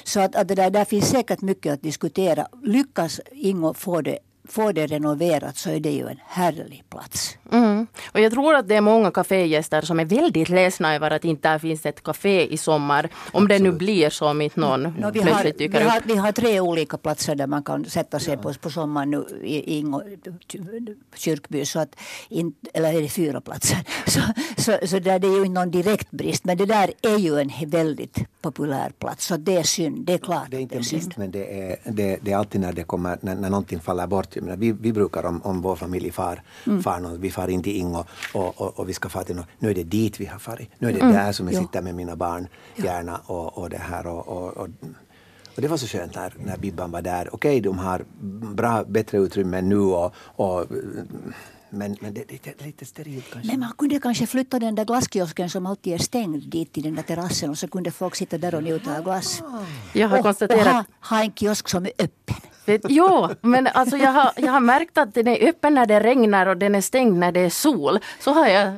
Så 0.04 0.20
att, 0.20 0.36
att 0.36 0.48
det 0.48 0.56
där, 0.56 0.70
där 0.70 0.86
finns 0.86 1.10
säkert 1.10 1.42
mycket 1.42 1.74
att 1.74 1.82
diskutera. 1.82 2.48
Lyckas 2.64 3.22
Ingo 3.32 3.74
få 3.74 4.02
det, 4.02 4.20
få 4.48 4.72
det 4.72 4.88
renoverat 4.88 5.58
så 5.58 5.70
är 5.70 5.80
det 5.80 5.92
ju 5.92 6.08
en 6.08 6.20
härlig 6.28 6.84
plats. 6.90 7.38
Mm. 7.52 7.88
Och 8.12 8.20
jag 8.20 8.32
tror 8.32 8.56
att 8.56 8.68
det 8.68 8.76
är 8.76 8.82
många 8.82 9.12
kafégäster 9.12 9.82
som 9.82 10.00
är 10.00 10.06
väldigt 10.06 10.50
ledsna 10.50 10.96
över 10.96 11.12
att 11.12 11.26
inte 11.26 11.50
där 11.50 11.60
finns 11.60 11.86
ett 11.86 12.04
café 12.04 12.54
i 12.54 12.58
sommar. 12.58 13.10
Om 13.32 13.48
det 13.48 13.60
nu 13.60 13.72
blir 13.72 14.10
så 14.10 14.28
om 14.28 14.42
inte 14.42 14.60
någon 14.60 14.84
No, 14.84 15.12
vi, 15.14 15.20
har, 15.20 15.28
plötsligt 15.28 15.56
vi, 15.62 15.68
dyker 15.68 15.86
har, 15.86 15.98
upp. 15.98 16.06
vi 16.06 16.16
har 16.16 16.32
tre 16.32 16.60
olika 16.60 16.98
platser 16.98 17.36
där 17.36 17.48
man 17.48 17.64
kan 17.64 17.86
sätta 17.86 18.20
sig 18.20 18.38
på, 18.38 18.54
på 18.54 18.70
sommaren 18.70 19.12
nu 19.12 19.26
i 19.44 19.78
Ingo 19.78 20.02
kyrkby. 21.16 21.66
Så 21.66 21.80
att 21.80 21.96
in, 22.30 22.54
eller 22.74 22.94
är 22.94 23.02
det 23.02 23.10
fyra 23.10 23.42
platser? 23.42 23.78
Så, 24.12 24.22
så, 24.58 24.88
så 24.88 25.00
där, 25.00 25.20
det 25.20 25.28
är 25.28 25.32
ju 25.32 25.46
inte 25.46 25.60
någon 25.60 25.72
direkt 25.72 26.12
brist. 26.12 26.46
Men 26.46 26.58
det 26.58 26.66
där 26.66 26.92
är 27.02 27.18
ju 27.18 27.40
en 27.40 27.52
väldigt 27.66 28.18
populär 28.42 28.92
plats. 29.00 29.26
Så 29.26 29.38
det 29.38 29.58
är 29.58 29.64
synd. 29.64 30.06
Det 30.06 30.14
är 30.14 30.18
klart 30.18 30.48
Det 30.52 30.58
är 30.58 30.62
inte 30.62 30.76
en 30.76 30.82
att 30.82 30.88
synd. 30.88 31.02
brist 31.02 31.18
men 31.18 31.32
det 31.32 31.70
är, 31.70 31.78
det, 31.84 32.20
det 32.22 32.32
är 32.32 32.38
alltid 32.38 32.62
när 32.62 32.74
det 32.74 32.84
kommer, 32.84 33.18
när, 33.22 33.36
när 33.36 33.50
någonting 33.50 33.80
faller 33.80 34.08
bort. 34.08 34.31
Jag 34.36 34.44
menar, 34.44 34.58
vi, 34.58 34.72
vi 34.72 34.94
brukar 34.94 35.26
om, 35.26 35.42
om 35.42 35.62
vår 35.62 35.76
familj 35.76 36.12
far, 36.12 36.42
far 36.84 37.00
någon, 37.00 37.22
vi 37.22 37.32
far 37.32 37.48
in 37.48 37.64
till 37.64 37.76
Ingo 37.78 38.04
och, 38.34 38.62
och, 38.62 38.80
och 38.80 38.90
vi 38.90 38.94
ska 38.94 39.10
fara 39.10 39.24
till 39.24 39.36
något. 39.36 39.46
Nu 39.60 39.70
är 39.70 39.76
det 39.76 39.84
dit 39.84 40.20
vi 40.20 40.26
har 40.26 40.40
farit. 40.40 40.70
Nu 40.80 40.90
är 40.90 40.94
det 40.94 41.00
där 41.00 41.32
som 41.32 41.48
jag 41.48 41.56
Ja. 41.56 41.62
sitter 41.62 41.82
med 41.82 41.96
mina 41.96 42.16
barn 42.16 42.48
gärna 42.76 43.18
och, 43.26 43.58
och 43.58 43.70
det 43.70 43.78
här 43.78 44.08
och, 44.08 44.28
och, 44.28 44.58
och 44.58 44.68
och 45.56 45.62
det 45.62 45.68
var 45.68 45.78
så 45.78 45.88
skönt 45.88 46.16
när, 46.16 46.34
när 46.46 46.58
Bibban 46.58 46.92
var 46.92 47.02
där. 47.02 47.36
Okej, 47.36 47.62
de 47.62 47.78
har 47.78 48.06
bra, 48.56 48.84
bättre 48.84 49.18
utrymme 49.18 49.62
nu 49.62 49.78
och, 49.80 50.14
och 50.16 50.66
men, 51.70 51.98
men 52.02 52.14
det, 52.14 52.24
det 52.28 52.48
är 52.62 52.66
lite 52.66 52.86
sterilt 52.86 53.26
kanske. 53.34 53.52
Men 53.52 53.60
man 53.60 53.72
kunde 53.78 54.00
kanske 54.00 54.28
flytta 54.28 54.60
den 54.60 54.76
där 54.76 54.86
glasskiosken 54.86 55.50
som 55.50 55.66
alltid 55.66 55.94
är 55.94 55.98
stängd 55.98 56.50
dit 56.50 56.74
till 56.74 56.84
den 56.84 56.96
där 56.96 57.04
terrassen 57.04 57.50
och 57.50 57.58
så 57.58 57.68
kunde 57.68 57.92
folk 57.92 58.16
sitta 58.16 58.38
där 58.38 58.56
och 58.56 58.64
njuta 58.64 58.98
av 58.98 59.04
glass. 59.04 59.42
Jag 59.94 60.08
har 60.08 60.16
och, 60.16 60.20
och 60.20 60.26
konstaterat 60.26 60.68
ha, 60.68 60.84
ha 61.10 61.24
en 61.24 61.34
kiosk 61.34 61.70
som 61.70 61.86
är 61.86 61.92
öppen. 62.00 62.36
Vet, 62.66 62.82
jo, 62.90 63.30
men 63.42 63.68
alltså 63.68 63.98
jag 63.98 64.12
har, 64.12 64.32
jag 64.36 64.52
har 64.52 64.60
märkt 64.60 64.98
att 64.98 65.14
den 65.14 65.28
är 65.28 65.50
öppen 65.50 65.74
när 65.74 65.86
det 65.86 66.00
regnar 66.00 66.46
och 66.46 66.58
den 66.58 66.76
är 66.76 66.82
stängd 66.82 67.18
när 67.18 67.32
det 67.32 67.40
är 67.40 67.50
sol. 67.50 68.00
Så 68.20 68.32
har 68.32 68.48
jag 68.48 68.74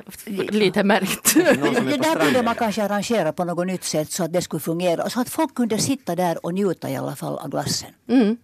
lite 0.50 0.84
märkt. 0.84 1.34
Det 1.34 1.96
där 1.96 2.24
kunde 2.24 2.42
man 2.42 2.54
kanske 2.54 2.82
arrangera 2.82 3.32
på 3.32 3.44
något 3.44 3.66
nytt 3.66 3.84
sätt 3.84 4.10
så 4.12 4.24
att 4.24 4.32
det 4.32 4.42
skulle 4.42 4.60
fungera. 4.60 5.10
Så 5.10 5.20
att 5.20 5.28
folk 5.28 5.54
kunde 5.54 5.78
sitta 5.78 6.16
där 6.16 6.46
och 6.46 6.54
njuta 6.54 6.90
i 6.90 6.96
alla 6.96 7.16
fall 7.16 7.38
av 7.38 7.50
glassen. 7.50 7.90
Mm. 8.08 8.36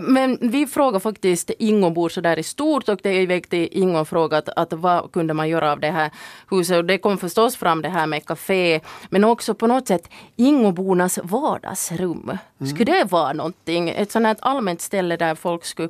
Men 0.00 0.38
vi 0.40 0.66
frågar 0.66 1.00
faktiskt 1.00 1.50
Ingobor 1.58 2.08
så 2.08 2.20
där 2.20 2.38
i 2.38 2.42
stort 2.42 2.88
och 2.88 3.00
det 3.02 3.08
är 3.10 3.20
iväg 3.20 3.48
till 3.48 3.68
Ingo 3.72 4.04
frågat 4.04 4.48
att 4.48 4.72
vad 4.72 5.12
kunde 5.12 5.34
man 5.34 5.48
göra 5.48 5.72
av 5.72 5.80
det 5.80 5.90
här 5.90 6.10
huset. 6.50 6.76
Och 6.76 6.84
det 6.84 6.98
kom 6.98 7.18
förstås 7.18 7.56
fram 7.56 7.82
det 7.82 7.88
här 7.88 8.06
med 8.06 8.24
café 8.24 8.80
men 9.10 9.24
också 9.24 9.54
på 9.54 9.66
något 9.66 9.88
sätt 9.88 10.08
Ingobornas 10.36 11.18
vardagsrum. 11.22 12.38
Skulle 12.58 12.92
det 12.92 13.04
vara 13.04 13.32
någonting, 13.32 13.88
ett 13.88 14.12
sånt 14.12 14.26
här 14.26 14.36
allmänt 14.40 14.80
ställe 14.80 15.16
där 15.16 15.34
folk 15.34 15.64
skulle 15.64 15.88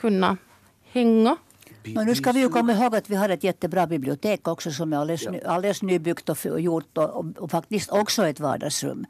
kunna 0.00 0.36
hänga? 0.92 1.36
Och 1.96 2.06
nu 2.06 2.14
ska 2.14 2.32
vi 2.32 2.40
ju 2.40 2.48
komma 2.48 2.72
ihåg 2.72 2.94
att 2.94 3.10
vi 3.10 3.16
har 3.16 3.28
ett 3.28 3.44
jättebra 3.44 3.86
bibliotek 3.86 4.48
också 4.48 4.70
som 4.70 4.92
är 4.92 4.96
alldeles, 4.96 5.28
ny, 5.28 5.40
alldeles 5.40 5.82
nybyggt 5.82 6.28
och, 6.28 6.60
gjort 6.60 6.98
och, 6.98 7.10
och, 7.10 7.24
och 7.38 7.50
faktiskt 7.50 7.90
också 7.90 8.26
ett 8.26 8.40
vardagsrum. 8.40 9.06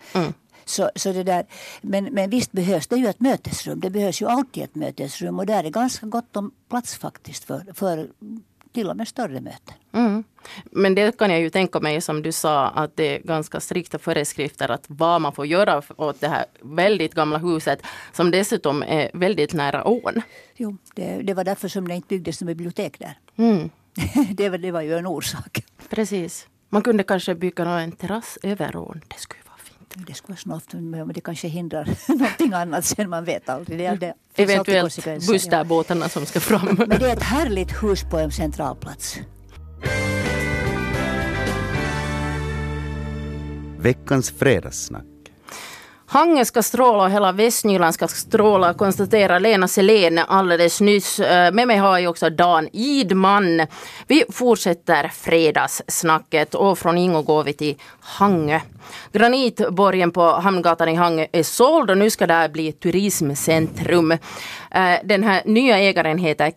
Så, 0.70 0.90
så 0.96 1.12
det 1.12 1.22
där, 1.22 1.46
men, 1.80 2.04
men 2.04 2.30
visst 2.30 2.52
behövs 2.52 2.86
det 2.86 2.96
ju 2.96 3.06
ett 3.06 3.20
mötesrum. 3.20 3.80
Det 3.80 3.90
behövs 3.90 4.22
ju 4.22 4.26
alltid 4.26 4.62
ett 4.62 4.74
mötesrum 4.74 5.38
och 5.38 5.46
där 5.46 5.64
är 5.64 5.70
ganska 5.70 6.06
gott 6.06 6.36
om 6.36 6.50
plats 6.68 6.98
faktiskt 6.98 7.44
för, 7.44 7.64
för 7.74 8.08
till 8.72 8.90
och 8.90 8.96
med 8.96 9.08
större 9.08 9.40
möten. 9.40 9.74
Mm. 9.92 10.24
Men 10.64 10.94
det 10.94 11.18
kan 11.18 11.30
jag 11.30 11.40
ju 11.40 11.50
tänka 11.50 11.80
mig 11.80 12.00
som 12.00 12.22
du 12.22 12.32
sa 12.32 12.66
att 12.66 12.96
det 12.96 13.16
är 13.16 13.20
ganska 13.22 13.60
strikta 13.60 13.98
föreskrifter 13.98 14.68
att 14.68 14.84
vad 14.86 15.20
man 15.20 15.32
får 15.32 15.46
göra 15.46 15.82
åt 15.96 16.20
det 16.20 16.28
här 16.28 16.44
väldigt 16.60 17.14
gamla 17.14 17.38
huset 17.38 17.82
som 18.12 18.30
dessutom 18.30 18.82
är 18.82 19.10
väldigt 19.14 19.52
nära 19.52 19.88
ån. 19.88 20.22
Jo, 20.56 20.76
det, 20.94 21.22
det 21.22 21.34
var 21.34 21.44
därför 21.44 21.68
som 21.68 21.88
det 21.88 21.94
inte 21.94 22.08
byggdes 22.08 22.40
något 22.40 22.46
bibliotek 22.46 22.98
där. 22.98 23.18
Mm. 23.36 23.70
det, 24.34 24.48
var, 24.48 24.58
det 24.58 24.70
var 24.70 24.82
ju 24.82 24.94
en 24.94 25.06
orsak. 25.06 25.64
Precis. 25.88 26.46
Man 26.68 26.82
kunde 26.82 27.02
kanske 27.02 27.34
bygga 27.34 27.64
en 27.64 27.92
terrass 27.92 28.38
över 28.42 28.76
ån. 28.76 29.00
Det 29.08 29.18
skulle. 29.18 29.49
Det 29.94 30.14
skulle 30.14 30.32
vara 30.32 30.40
snabbt 30.40 30.72
men 30.72 31.08
det 31.08 31.20
kanske 31.20 31.48
hindrar 31.48 31.88
någonting 32.08 32.52
annat 32.52 32.84
sen 32.84 33.10
man 33.10 33.24
vet 33.24 33.48
aldrig. 33.48 33.78
Det, 33.78 33.96
det 34.34 34.42
Eventuellt 34.42 34.82
konsekvenser, 34.82 35.96
ja. 36.00 36.08
som 36.08 36.26
ska 36.26 36.40
fram. 36.40 36.74
Men 36.88 36.88
det 36.88 37.10
är 37.10 37.16
ett 37.16 37.22
härligt 37.22 37.82
hus 37.82 38.04
på 38.10 38.18
en 38.18 38.32
centralplats. 38.32 39.18
Veckans 43.78 44.30
fredagssnack. 44.30 45.04
Hangö 46.06 46.44
ska 46.44 46.62
stråla 46.62 47.04
och 47.04 47.10
hela 47.10 47.32
Västnyland 47.32 47.94
ska 47.94 48.08
stråla, 48.08 48.74
konstaterar 48.74 49.40
Lena 49.40 49.68
Selén 49.68 50.18
alldeles 50.18 50.80
nyss. 50.80 51.20
Eh, 51.20 51.52
Med 51.52 51.66
mig 51.66 51.76
har 51.76 51.98
jag 51.98 52.10
också 52.10 52.30
Dan 52.30 52.68
Idman. 52.72 53.66
Vi 54.06 54.24
fortsätter 54.28 55.08
fredagssnacket 55.08 56.54
och 56.54 56.78
från 56.78 56.98
Ingo 56.98 57.22
går 57.22 57.44
vi 57.44 57.52
till 57.52 57.76
Hangö. 58.00 58.60
Granitborgen 59.12 60.10
på 60.10 60.22
Hamngatan 60.22 60.88
i 60.88 60.94
Hangö 60.94 61.26
är 61.32 61.42
såld 61.42 61.90
och 61.90 61.98
nu 61.98 62.10
ska 62.10 62.26
det 62.26 62.50
bli 62.52 62.68
ett 62.68 62.80
turismcentrum. 62.80 64.10
Eh, 64.10 64.18
den 65.04 65.22
här 65.22 65.42
nya 65.44 65.78
ägaren 65.78 66.18
heter 66.18 66.50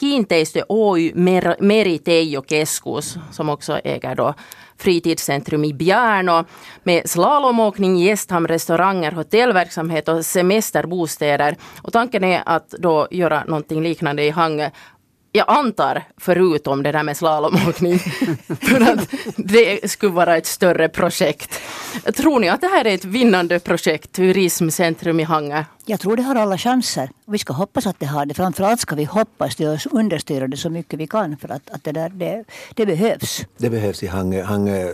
Kiinteistö- 0.00 0.64
Oy 0.68 1.12
Mer- 1.14 2.44
Keskus 2.48 3.16
som 3.30 3.48
också 3.48 3.78
äger 3.84 4.14
då 4.14 4.34
fritidscentrum 4.78 5.64
i 5.64 5.74
Bjärnå 5.74 6.44
med 6.82 7.10
slalomåkning, 7.10 7.96
gästhamn, 7.96 8.46
restauranger, 8.46 9.12
hotellverksamhet 9.12 10.08
och 10.08 10.26
semesterbostäder. 10.26 11.56
Och 11.82 11.92
tanken 11.92 12.24
är 12.24 12.42
att 12.46 12.70
då 12.70 13.08
göra 13.10 13.44
någonting 13.44 13.82
liknande 13.82 14.22
i 14.24 14.30
Hangö. 14.30 14.70
Jag 15.36 15.44
antar 15.48 16.02
förutom 16.16 16.82
det 16.82 16.92
där 16.92 17.02
med 17.02 17.16
slalomåkning. 17.16 17.98
för 18.60 18.92
att 18.92 19.08
det 19.36 19.90
skulle 19.90 20.12
vara 20.12 20.36
ett 20.36 20.46
större 20.46 20.88
projekt. 20.88 21.60
Tror 22.16 22.40
ni 22.40 22.48
att 22.48 22.60
det 22.60 22.66
här 22.66 22.84
är 22.84 22.94
ett 22.94 23.04
vinnande 23.04 23.58
projekt, 23.58 24.12
turismcentrum 24.12 25.20
i 25.20 25.22
Hangö? 25.22 25.64
Jag 25.84 26.00
tror 26.00 26.16
det 26.16 26.22
har 26.22 26.34
alla 26.34 26.58
chanser. 26.58 27.10
Vi 27.24 27.38
ska 27.38 27.52
hoppas 27.52 27.86
att 27.86 28.00
det 28.00 28.06
har 28.06 28.26
det. 28.26 28.34
Framförallt 28.34 28.80
ska 28.80 28.94
vi 28.94 29.04
hoppas 29.04 29.56
det 29.56 29.68
och 29.68 29.78
understödja 29.92 30.46
det 30.46 30.56
så 30.56 30.70
mycket 30.70 31.00
vi 31.00 31.06
kan 31.06 31.36
för 31.36 31.48
att, 31.48 31.70
att 31.70 31.84
det, 31.84 31.92
där, 31.92 32.08
det, 32.08 32.44
det 32.74 32.86
behövs. 32.86 33.46
Det 33.56 33.70
behövs 33.70 34.02
i 34.02 34.06
Hangö. 34.06 34.42
Hangö 34.42 34.92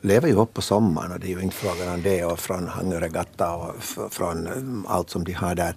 lever 0.00 0.28
ju 0.28 0.34
upp 0.34 0.54
på 0.54 0.62
sommaren 0.62 1.12
och 1.12 1.20
det 1.20 1.26
är 1.26 1.36
ju 1.36 1.40
inte 1.40 1.56
frågan 1.56 1.94
om 1.94 2.02
det. 2.02 2.24
Och 2.24 2.38
från 2.38 2.68
Hangö 2.68 3.00
Regatta 3.00 3.54
och 3.54 3.74
från 4.10 4.84
allt 4.88 5.10
som 5.10 5.24
de 5.24 5.32
har 5.32 5.54
där. 5.54 5.74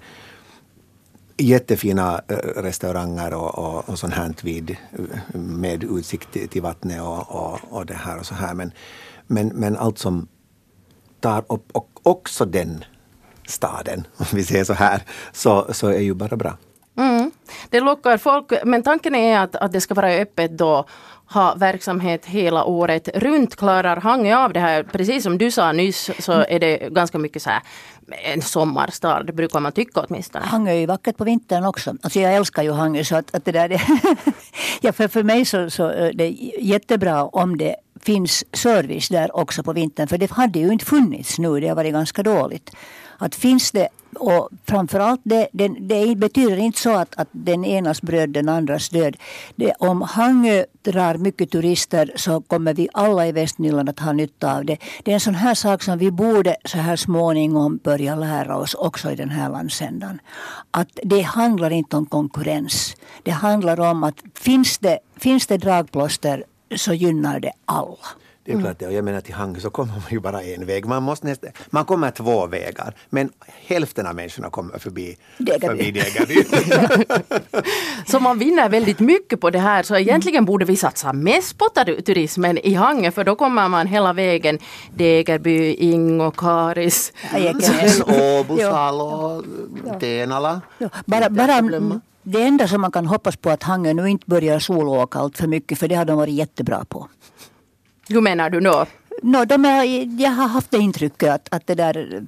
Jättefina 1.40 2.22
eh, 2.28 2.36
restauranger 2.62 3.34
och, 3.34 3.58
och, 3.58 3.90
och 3.90 4.00
sånt 4.00 4.14
här 4.14 4.34
vid, 4.42 4.70
eh, 4.70 5.40
med 5.40 5.84
utsikt 5.84 6.32
till, 6.32 6.50
till 6.50 6.62
vattnet 6.62 7.02
och, 7.02 7.32
och, 7.32 7.60
och 7.70 7.86
det 7.86 7.94
här 7.94 8.20
och 8.20 8.26
så 8.26 8.36
här. 8.36 8.54
Men, 8.54 8.72
men, 9.28 9.48
men 9.48 9.78
allt 9.78 9.98
som 9.98 10.28
tar 11.20 11.44
upp 11.50 11.70
och 11.72 11.90
också 12.04 12.46
den 12.46 12.84
staden, 13.48 14.08
om 14.18 14.26
vi 14.34 14.44
säger 14.44 14.64
så 14.64 14.74
här, 14.74 15.02
så, 15.32 15.74
så 15.74 15.88
är 15.88 16.00
ju 16.00 16.14
bara 16.14 16.36
bra. 16.36 16.58
Mm. 16.98 17.32
Det 17.70 17.80
lockar 17.80 18.18
folk, 18.18 18.54
men 18.66 18.84
tanken 18.84 19.16
är 19.16 19.40
att, 19.40 19.56
att 19.56 19.72
det 19.72 19.82
ska 19.82 19.94
vara 19.94 20.12
öppet 20.12 20.58
då, 20.58 20.86
ha 21.30 21.56
verksamhet 21.56 22.26
hela 22.26 22.64
året 22.64 23.10
runt. 23.14 23.56
Klarar 23.56 23.98
Hangö 23.98 24.36
av 24.38 24.54
det 24.54 24.60
här? 24.60 24.84
Precis 24.84 25.24
som 25.24 25.38
du 25.38 25.52
sa 25.52 25.72
nyss 25.72 26.10
så 26.20 26.32
är 26.32 26.60
det 26.60 26.90
ganska 26.92 27.18
mycket 27.18 27.42
så 27.42 27.50
här 27.50 27.62
en 28.12 28.42
sommarstad, 28.42 29.24
det 29.24 29.34
brukar 29.34 29.60
man 29.60 29.72
tycka 29.72 30.02
åtminstone. 30.02 30.46
Hangö 30.46 30.72
är 30.72 30.76
ju 30.76 30.86
vackert 30.86 31.18
på 31.18 31.24
vintern 31.24 31.66
också. 31.66 31.96
Alltså 32.02 32.20
jag 32.20 32.36
älskar 32.36 32.64
ju 32.64 32.72
Hangö 32.72 33.04
så 33.04 33.16
att, 33.16 33.36
att 33.36 33.46
det 33.46 33.52
där 33.52 33.70
det 33.70 33.82
ja, 34.82 34.92
för, 34.92 35.08
för 35.08 35.24
mig 35.24 35.46
så, 35.46 35.70
så 35.70 35.86
är 35.86 36.14
det 36.14 36.30
jättebra 36.60 37.26
om 37.26 37.58
det 37.58 37.76
finns 38.02 38.44
service 38.54 39.10
där 39.10 39.36
också 39.36 39.64
på 39.64 39.74
vintern. 39.74 40.08
För 40.08 40.18
det 40.18 40.32
hade 40.32 40.60
ju 40.60 40.72
inte 40.72 40.86
funnits 40.86 41.40
nu, 41.40 41.60
det 41.60 41.68
har 41.68 41.76
varit 41.76 41.94
ganska 41.94 42.24
dåligt. 42.24 42.72
Att 43.20 43.36
finns 43.36 43.72
det, 43.72 43.88
och 44.16 44.50
framförallt 44.66 45.22
det, 45.24 45.48
det, 45.52 45.68
det 45.68 46.16
betyder 46.16 46.58
inte 46.58 46.80
så 46.80 46.96
att, 46.96 47.20
att 47.20 47.28
den 47.32 47.66
enas 47.66 48.02
bröd 48.02 48.30
den 48.30 48.50
andras 48.50 48.90
död. 48.90 49.18
Det, 49.56 49.74
om 49.80 50.02
Hangö 50.02 50.66
drar 50.82 51.16
mycket 51.16 51.52
turister 51.52 52.12
så 52.16 52.42
kommer 52.42 52.74
vi 52.74 52.90
alla 52.94 53.28
i 53.28 53.32
Västnyland 53.32 53.90
att 53.90 54.00
ha 54.00 54.14
nytta 54.14 54.58
av 54.58 54.66
det. 54.66 54.78
Det 55.04 55.12
är 55.12 55.14
en 55.14 55.20
sån 55.20 55.36
här 55.36 55.56
sak 55.56 55.84
som 55.84 55.98
vi 55.98 56.12
borde 56.12 56.56
så 56.66 56.78
här 56.78 56.96
småningom 56.96 57.80
börja 57.84 58.16
lära 58.16 58.58
oss 58.58 58.74
också 58.74 59.12
i 59.12 59.16
den 59.16 59.30
här 59.30 59.50
landsändan. 59.50 60.20
Att 60.72 61.00
det 61.04 61.22
handlar 61.22 61.70
inte 61.72 61.98
om 61.98 62.06
konkurrens. 62.06 62.96
Det 63.24 63.32
handlar 63.32 63.80
om 63.80 64.04
att 64.04 64.16
finns 64.36 64.78
det, 64.78 65.00
finns 65.18 65.48
det 65.48 65.58
dragplåster 65.58 66.44
så 66.76 66.94
gynnar 66.94 67.40
det 67.40 67.52
alla. 67.66 67.98
Det 68.46 68.52
är 68.56 68.60
klart 68.62 68.80
det. 68.80 68.88
Och 68.88 68.94
jag 68.94 69.04
menar 69.04 69.22
till 69.22 69.34
Hangö 69.34 69.60
så 69.60 69.70
kommer 69.70 69.92
man 69.94 70.02
ju 70.12 70.20
bara 70.20 70.42
en 70.44 70.66
väg. 70.66 70.86
Man, 70.86 71.04
måste 71.04 71.28
nästa, 71.28 71.48
man 71.70 71.86
kommer 71.86 72.12
två 72.12 72.48
vägar. 72.48 72.94
Men 73.10 73.30
hälften 73.66 74.08
av 74.08 74.16
människorna 74.16 74.50
kommer 74.50 74.78
förbi 74.80 75.18
Degerby. 75.38 75.68
förbi 75.68 75.92
Degerby. 75.92 76.44
Så 78.08 78.20
man 78.20 78.40
vinner 78.40 78.70
väldigt 78.70 79.00
mycket 79.00 79.42
på 79.42 79.50
det 79.50 79.60
här. 79.60 79.84
Så 79.84 79.96
egentligen 79.98 80.46
borde 80.46 80.66
vi 80.66 80.76
satsa 80.76 81.14
mest 81.14 81.58
på 81.58 81.66
tur- 81.76 82.02
turismen 82.02 82.58
i 82.58 82.74
Hangö 82.74 83.12
för 83.12 83.24
då 83.24 83.36
kommer 83.36 83.68
man 83.68 83.88
hela 83.88 84.14
vägen 84.14 84.60
Degerby, 84.96 85.74
Ingo, 85.74 86.32
Karis. 86.32 87.14
Åbo. 88.08 88.58
Salo, 88.62 89.44
Tenala. 90.00 90.62
Bara, 91.06 91.30
bara. 91.30 91.62
Det 92.24 92.42
enda 92.42 92.68
som 92.68 92.82
man 92.82 92.92
kan 92.92 93.06
hoppas 93.06 93.36
på 93.36 93.50
att 93.50 93.64
Hangö 93.64 93.94
nu 93.94 94.10
inte 94.10 94.26
börjar 94.28 94.60
solåka 94.60 95.20
allt 95.20 95.38
för 95.38 95.48
mycket 95.48 95.80
för 95.80 95.88
det 95.88 95.96
har 95.96 96.06
de 96.06 96.18
varit 96.18 96.34
jättebra 96.34 96.86
på. 96.86 97.08
Hur 98.10 98.22
menar 98.22 98.50
du 98.50 98.60
då? 98.60 98.86
No, 99.24 99.46
de 99.46 99.66
är, 99.66 99.84
jag 100.22 100.32
har 100.32 100.48
haft 100.48 100.72
det 100.72 100.78
intrycket 100.78 101.30
att, 101.30 101.48
att 101.52 101.68
det 101.68 101.76
där, 101.76 102.24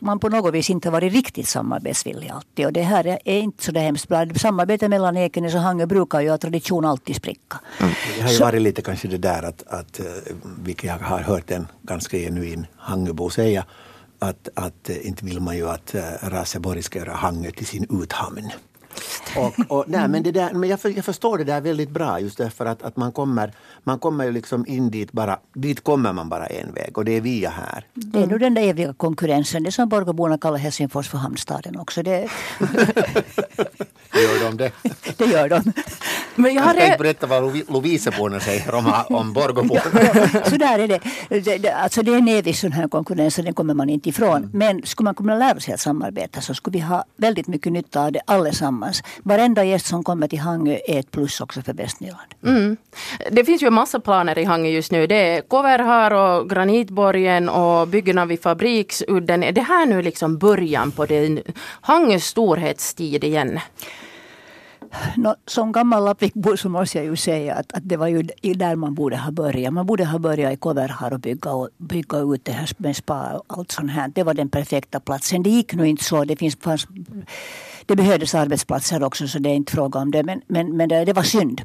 man 0.00 0.18
på 0.18 0.28
något 0.28 0.54
vis 0.54 0.70
inte 0.70 0.88
har 0.88 0.92
varit 0.92 1.12
riktigt 1.12 1.48
samarbetsvillig 1.48 2.28
alltid. 2.30 2.66
Och 2.66 2.72
det 2.72 2.82
här 2.82 3.18
är 3.24 3.38
inte 3.38 3.64
så 3.64 3.72
det 3.72 3.80
hemskt 3.80 4.08
bra. 4.08 4.26
Samarbetet 4.36 4.90
mellan 4.90 5.16
Ekenäs 5.16 5.54
och 5.54 5.60
Hangö 5.60 5.86
brukar 5.86 6.20
ju 6.20 6.30
av 6.30 6.38
tradition 6.38 6.84
alltid 6.84 7.16
spricka. 7.16 7.60
Det 8.16 8.22
har 8.22 8.30
ju 8.30 8.38
varit 8.38 8.62
lite 8.62 8.82
kanske 8.82 9.08
det 9.08 9.18
där 9.18 9.42
att, 9.42 9.62
att 9.66 10.00
eh, 10.00 10.06
vilket 10.58 10.84
jag 10.84 10.98
har 10.98 11.20
hört 11.20 11.50
en 11.50 11.66
ganska 11.82 12.16
genuin 12.16 12.66
Hangöbo 12.76 13.30
säga, 13.30 13.64
att, 14.18 14.48
att 14.54 14.90
eh, 14.90 15.06
inte 15.06 15.24
vill 15.24 15.40
man 15.40 15.56
ju 15.56 15.68
att 15.68 15.94
eh, 15.94 16.02
Raseborg 16.22 16.82
ska 16.82 16.98
göra 16.98 17.12
Hangö 17.12 17.50
till 17.50 17.66
sin 17.66 18.02
uthamn. 18.02 18.50
Och, 19.36 19.54
och, 19.68 19.84
nej, 19.88 20.08
men 20.08 20.22
det 20.22 20.32
där, 20.32 20.52
men 20.52 20.68
jag, 20.68 20.80
för, 20.80 20.88
jag 20.88 21.04
förstår 21.04 21.38
det 21.38 21.44
där 21.44 21.60
väldigt 21.60 21.90
bra 21.90 22.20
just 22.20 22.38
därför 22.38 22.66
att, 22.66 22.82
att 22.82 22.96
man, 22.96 23.12
kommer, 23.12 23.52
man 23.84 23.98
kommer 23.98 24.24
ju 24.24 24.32
liksom 24.32 24.66
in 24.66 24.90
dit 24.90 25.12
bara, 25.12 25.38
dit 25.54 25.84
kommer 25.84 26.12
man 26.12 26.28
bara 26.28 26.46
en 26.46 26.74
väg 26.74 26.98
och 26.98 27.04
det 27.04 27.16
är 27.16 27.20
via 27.20 27.50
här. 27.50 27.86
Det 27.94 28.22
är 28.22 28.26
nu 28.26 28.38
den 28.38 28.54
där 28.54 28.62
eviga 28.62 28.94
konkurrensen. 28.94 29.62
Det 29.62 29.72
som 29.72 29.88
Borgåborna 29.88 30.38
kallar 30.38 30.58
Helsingfors 30.58 31.08
för 31.08 31.18
hamnstaden 31.18 31.76
också. 31.78 32.02
Det, 32.02 32.28
Gör 34.14 34.44
de 34.44 34.56
det? 34.56 34.72
det 35.16 35.24
gör 35.26 35.48
de. 35.48 35.72
Men 36.34 36.54
jag 36.54 36.60
Jag 36.62 36.66
har 36.66 36.74
ska 36.74 36.84
inte 36.84 36.94
re- 36.96 36.98
berätta 36.98 37.26
vad 37.26 37.42
Lovi- 37.42 37.72
Loviseborna 37.72 38.40
säger 38.40 38.74
om, 38.74 38.92
om 39.08 39.32
Borgåborna. 39.32 39.80
Så 40.44 40.56
där 40.56 40.78
är 40.78 40.88
det. 40.88 41.00
det, 41.28 41.58
det 41.58 41.70
alltså 41.72 42.02
det 42.02 42.12
är 42.14 42.18
en 42.18 42.28
evig 42.28 42.56
sån 42.56 42.72
här 42.72 42.88
konkurrens 42.88 43.38
och 43.38 43.44
den 43.44 43.54
kommer 43.54 43.74
man 43.74 43.90
inte 43.90 44.08
ifrån. 44.08 44.50
Men 44.52 44.82
skulle 44.86 45.04
man 45.04 45.14
kunna 45.14 45.34
lära 45.36 45.60
sig 45.60 45.74
att 45.74 45.80
samarbeta 45.80 46.40
så 46.40 46.54
skulle 46.54 46.72
vi 46.78 46.80
ha 46.84 47.04
väldigt 47.16 47.46
mycket 47.46 47.72
nytta 47.72 48.04
av 48.04 48.12
det 48.12 48.20
allesammans. 48.26 49.02
Varenda 49.22 49.64
gäst 49.64 49.86
som 49.86 50.04
kommer 50.04 50.28
till 50.28 50.38
Hangö 50.38 50.78
är 50.86 50.98
ett 50.98 51.10
plus 51.10 51.40
också 51.40 51.62
för 51.62 51.72
Västnyland. 51.72 52.34
Mm. 52.46 52.76
Det 53.30 53.44
finns 53.44 53.62
ju 53.62 53.66
en 53.66 53.72
massa 53.74 54.00
planer 54.00 54.38
i 54.38 54.44
Hangö 54.44 54.68
just 54.68 54.92
nu. 54.92 55.06
Det 55.06 55.14
är 55.36 55.40
Koverhar 55.40 56.10
och 56.10 56.50
Granitborgen 56.50 57.48
och 57.48 57.88
byggena 57.88 58.24
vid 58.26 58.42
Fabriksudden. 58.42 59.42
Är 59.42 59.52
det 59.52 59.60
här 59.62 59.86
nu 59.86 60.02
liksom 60.02 60.38
början 60.38 60.90
på 60.92 61.06
den 61.06 61.40
Hangös 61.80 62.24
storhetstid 62.24 63.24
igen? 63.24 63.60
Nå, 65.16 65.34
som 65.46 65.72
gammal 65.72 66.04
lappvikbo 66.04 66.56
så 66.56 66.68
måste 66.68 66.98
jag 66.98 67.04
ju 67.04 67.16
säga 67.16 67.54
att, 67.54 67.72
att 67.72 67.88
det 67.88 67.96
var 67.96 68.06
ju 68.06 68.22
där 68.54 68.76
man 68.76 68.94
borde 68.94 69.16
ha 69.16 69.30
börjat. 69.30 69.72
Man 69.72 69.86
borde 69.86 70.04
ha 70.04 70.18
börjat 70.18 70.52
i 70.52 70.56
Koverhar 70.56 71.12
och 71.12 71.20
bygga, 71.20 71.52
och 71.52 71.68
bygga 71.76 72.18
ut 72.18 72.44
det 72.44 72.52
här 72.52 72.70
med 72.76 72.96
spa 72.96 73.32
och 73.32 73.58
allt 73.58 73.72
sånt 73.72 73.90
här. 73.90 74.08
Det 74.08 74.22
var 74.22 74.34
den 74.34 74.48
perfekta 74.48 75.00
platsen. 75.00 75.42
Det 75.42 75.50
gick 75.50 75.74
nog 75.74 75.86
inte 75.86 76.04
så. 76.04 76.24
Det 76.24 76.36
finns, 76.36 76.56
fanns, 76.56 76.86
det 77.86 77.96
behövdes 77.96 78.34
arbetsplatser 78.34 79.02
också 79.02 79.28
så 79.28 79.38
det 79.38 79.48
är 79.48 79.54
inte 79.54 79.72
fråga 79.72 80.00
om 80.00 80.10
det. 80.10 80.22
Men, 80.22 80.40
men, 80.46 80.76
men 80.76 80.88
det, 80.88 81.04
det 81.04 81.12
var 81.12 81.22
synd. 81.22 81.62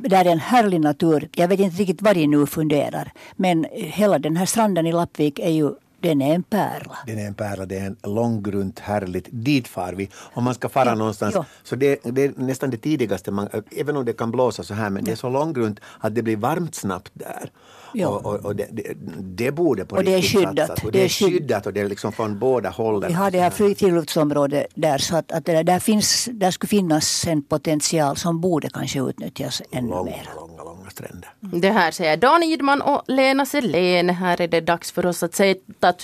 Det 0.00 0.16
är 0.16 0.24
en 0.24 0.40
härlig 0.40 0.80
natur. 0.80 1.28
Jag 1.34 1.48
vet 1.48 1.60
inte 1.60 1.76
riktigt 1.76 2.02
vad 2.02 2.16
de 2.16 2.26
nu 2.26 2.46
funderar. 2.46 3.12
Men 3.36 3.66
hela 3.72 4.18
den 4.18 4.36
här 4.36 4.46
stranden 4.46 4.86
i 4.86 4.92
Lappvik 4.92 5.38
är 5.38 5.50
ju 5.50 5.72
den 6.00 6.22
är 6.22 6.34
en 6.34 6.42
pärla. 6.42 6.98
Den 7.06 7.18
är 7.18 7.26
en 7.26 7.34
pärla, 7.34 7.66
det 7.66 7.78
är 7.78 7.86
en 7.86 7.96
långgrunt 8.02 8.78
härligt. 8.78 9.28
Dit 9.30 9.68
far 9.68 9.92
vi. 9.92 10.08
Om 10.34 10.44
man 10.44 10.54
ska 10.54 10.68
fara 10.68 10.94
någonstans. 10.94 11.34
ja. 11.34 11.44
Så 11.62 11.76
det, 11.76 12.00
det 12.04 12.24
är 12.24 12.32
nästan 12.36 12.70
det 12.70 12.76
tidigaste, 12.76 13.30
man, 13.30 13.48
även 13.76 13.96
om 13.96 14.04
det 14.04 14.12
kan 14.12 14.30
blåsa 14.30 14.62
så 14.62 14.74
här, 14.74 14.90
men 14.90 15.04
det 15.04 15.12
är 15.12 15.16
så 15.16 15.28
långgrunt 15.28 15.80
att 16.00 16.14
det 16.14 16.22
blir 16.22 16.36
varmt 16.36 16.74
snabbt 16.74 17.10
där. 17.14 17.50
Ja. 17.94 18.08
Och, 18.08 18.26
och, 18.26 18.44
och 18.44 18.56
det, 18.56 18.66
det, 18.70 18.94
det 19.20 19.50
borde 19.50 19.84
på 19.84 19.96
Och 19.96 20.04
det 20.04 20.12
är 20.14 20.16
riktigt 20.16 20.38
skyddat. 20.48 20.68
satsas. 20.68 20.84
Och 20.84 20.92
Det 20.92 21.00
är 21.00 21.04
är 21.04 21.08
skydd- 21.08 21.30
skyddat 21.30 21.66
och 21.66 21.72
det 21.72 21.80
är 21.80 21.88
liksom 21.88 22.12
från 22.12 22.38
båda 22.38 22.68
hållen. 22.68 23.08
Vi 23.08 23.14
har 23.14 23.30
det 23.30 23.40
här 23.40 23.50
friluftsområdet 23.74 24.66
där 24.74 24.98
så 24.98 25.16
att, 25.16 25.32
att 25.32 25.44
det 25.44 25.52
där, 25.52 25.64
där, 25.64 25.78
finns, 25.78 26.28
där 26.32 26.50
skulle 26.50 26.68
finnas 26.68 27.26
en 27.26 27.42
potential 27.42 28.16
som 28.16 28.40
borde 28.40 28.68
kanske 28.70 29.00
utnyttjas 29.00 29.62
ännu 29.70 29.88
långa, 29.88 30.04
mer. 30.04 30.28
långa, 30.36 30.64
långa 30.64 30.77
stränder. 30.98 31.30
Det 31.40 31.70
här 31.70 31.90
säger 31.90 32.16
Dan 32.16 32.42
Idman 32.42 32.82
och 32.82 33.02
Lena 33.06 33.46
Selén. 33.46 34.10
Här 34.10 34.40
är 34.40 34.48
det 34.48 34.60
dags 34.60 34.92
för 34.92 35.06
oss 35.06 35.22
att 35.22 35.34
sätta 35.34 35.94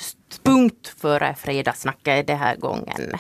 punkt 0.43 0.95
för 0.99 1.33
fredagssnacket 1.33 2.27
den 2.27 2.39
här 2.39 2.57
gången. 2.57 3.19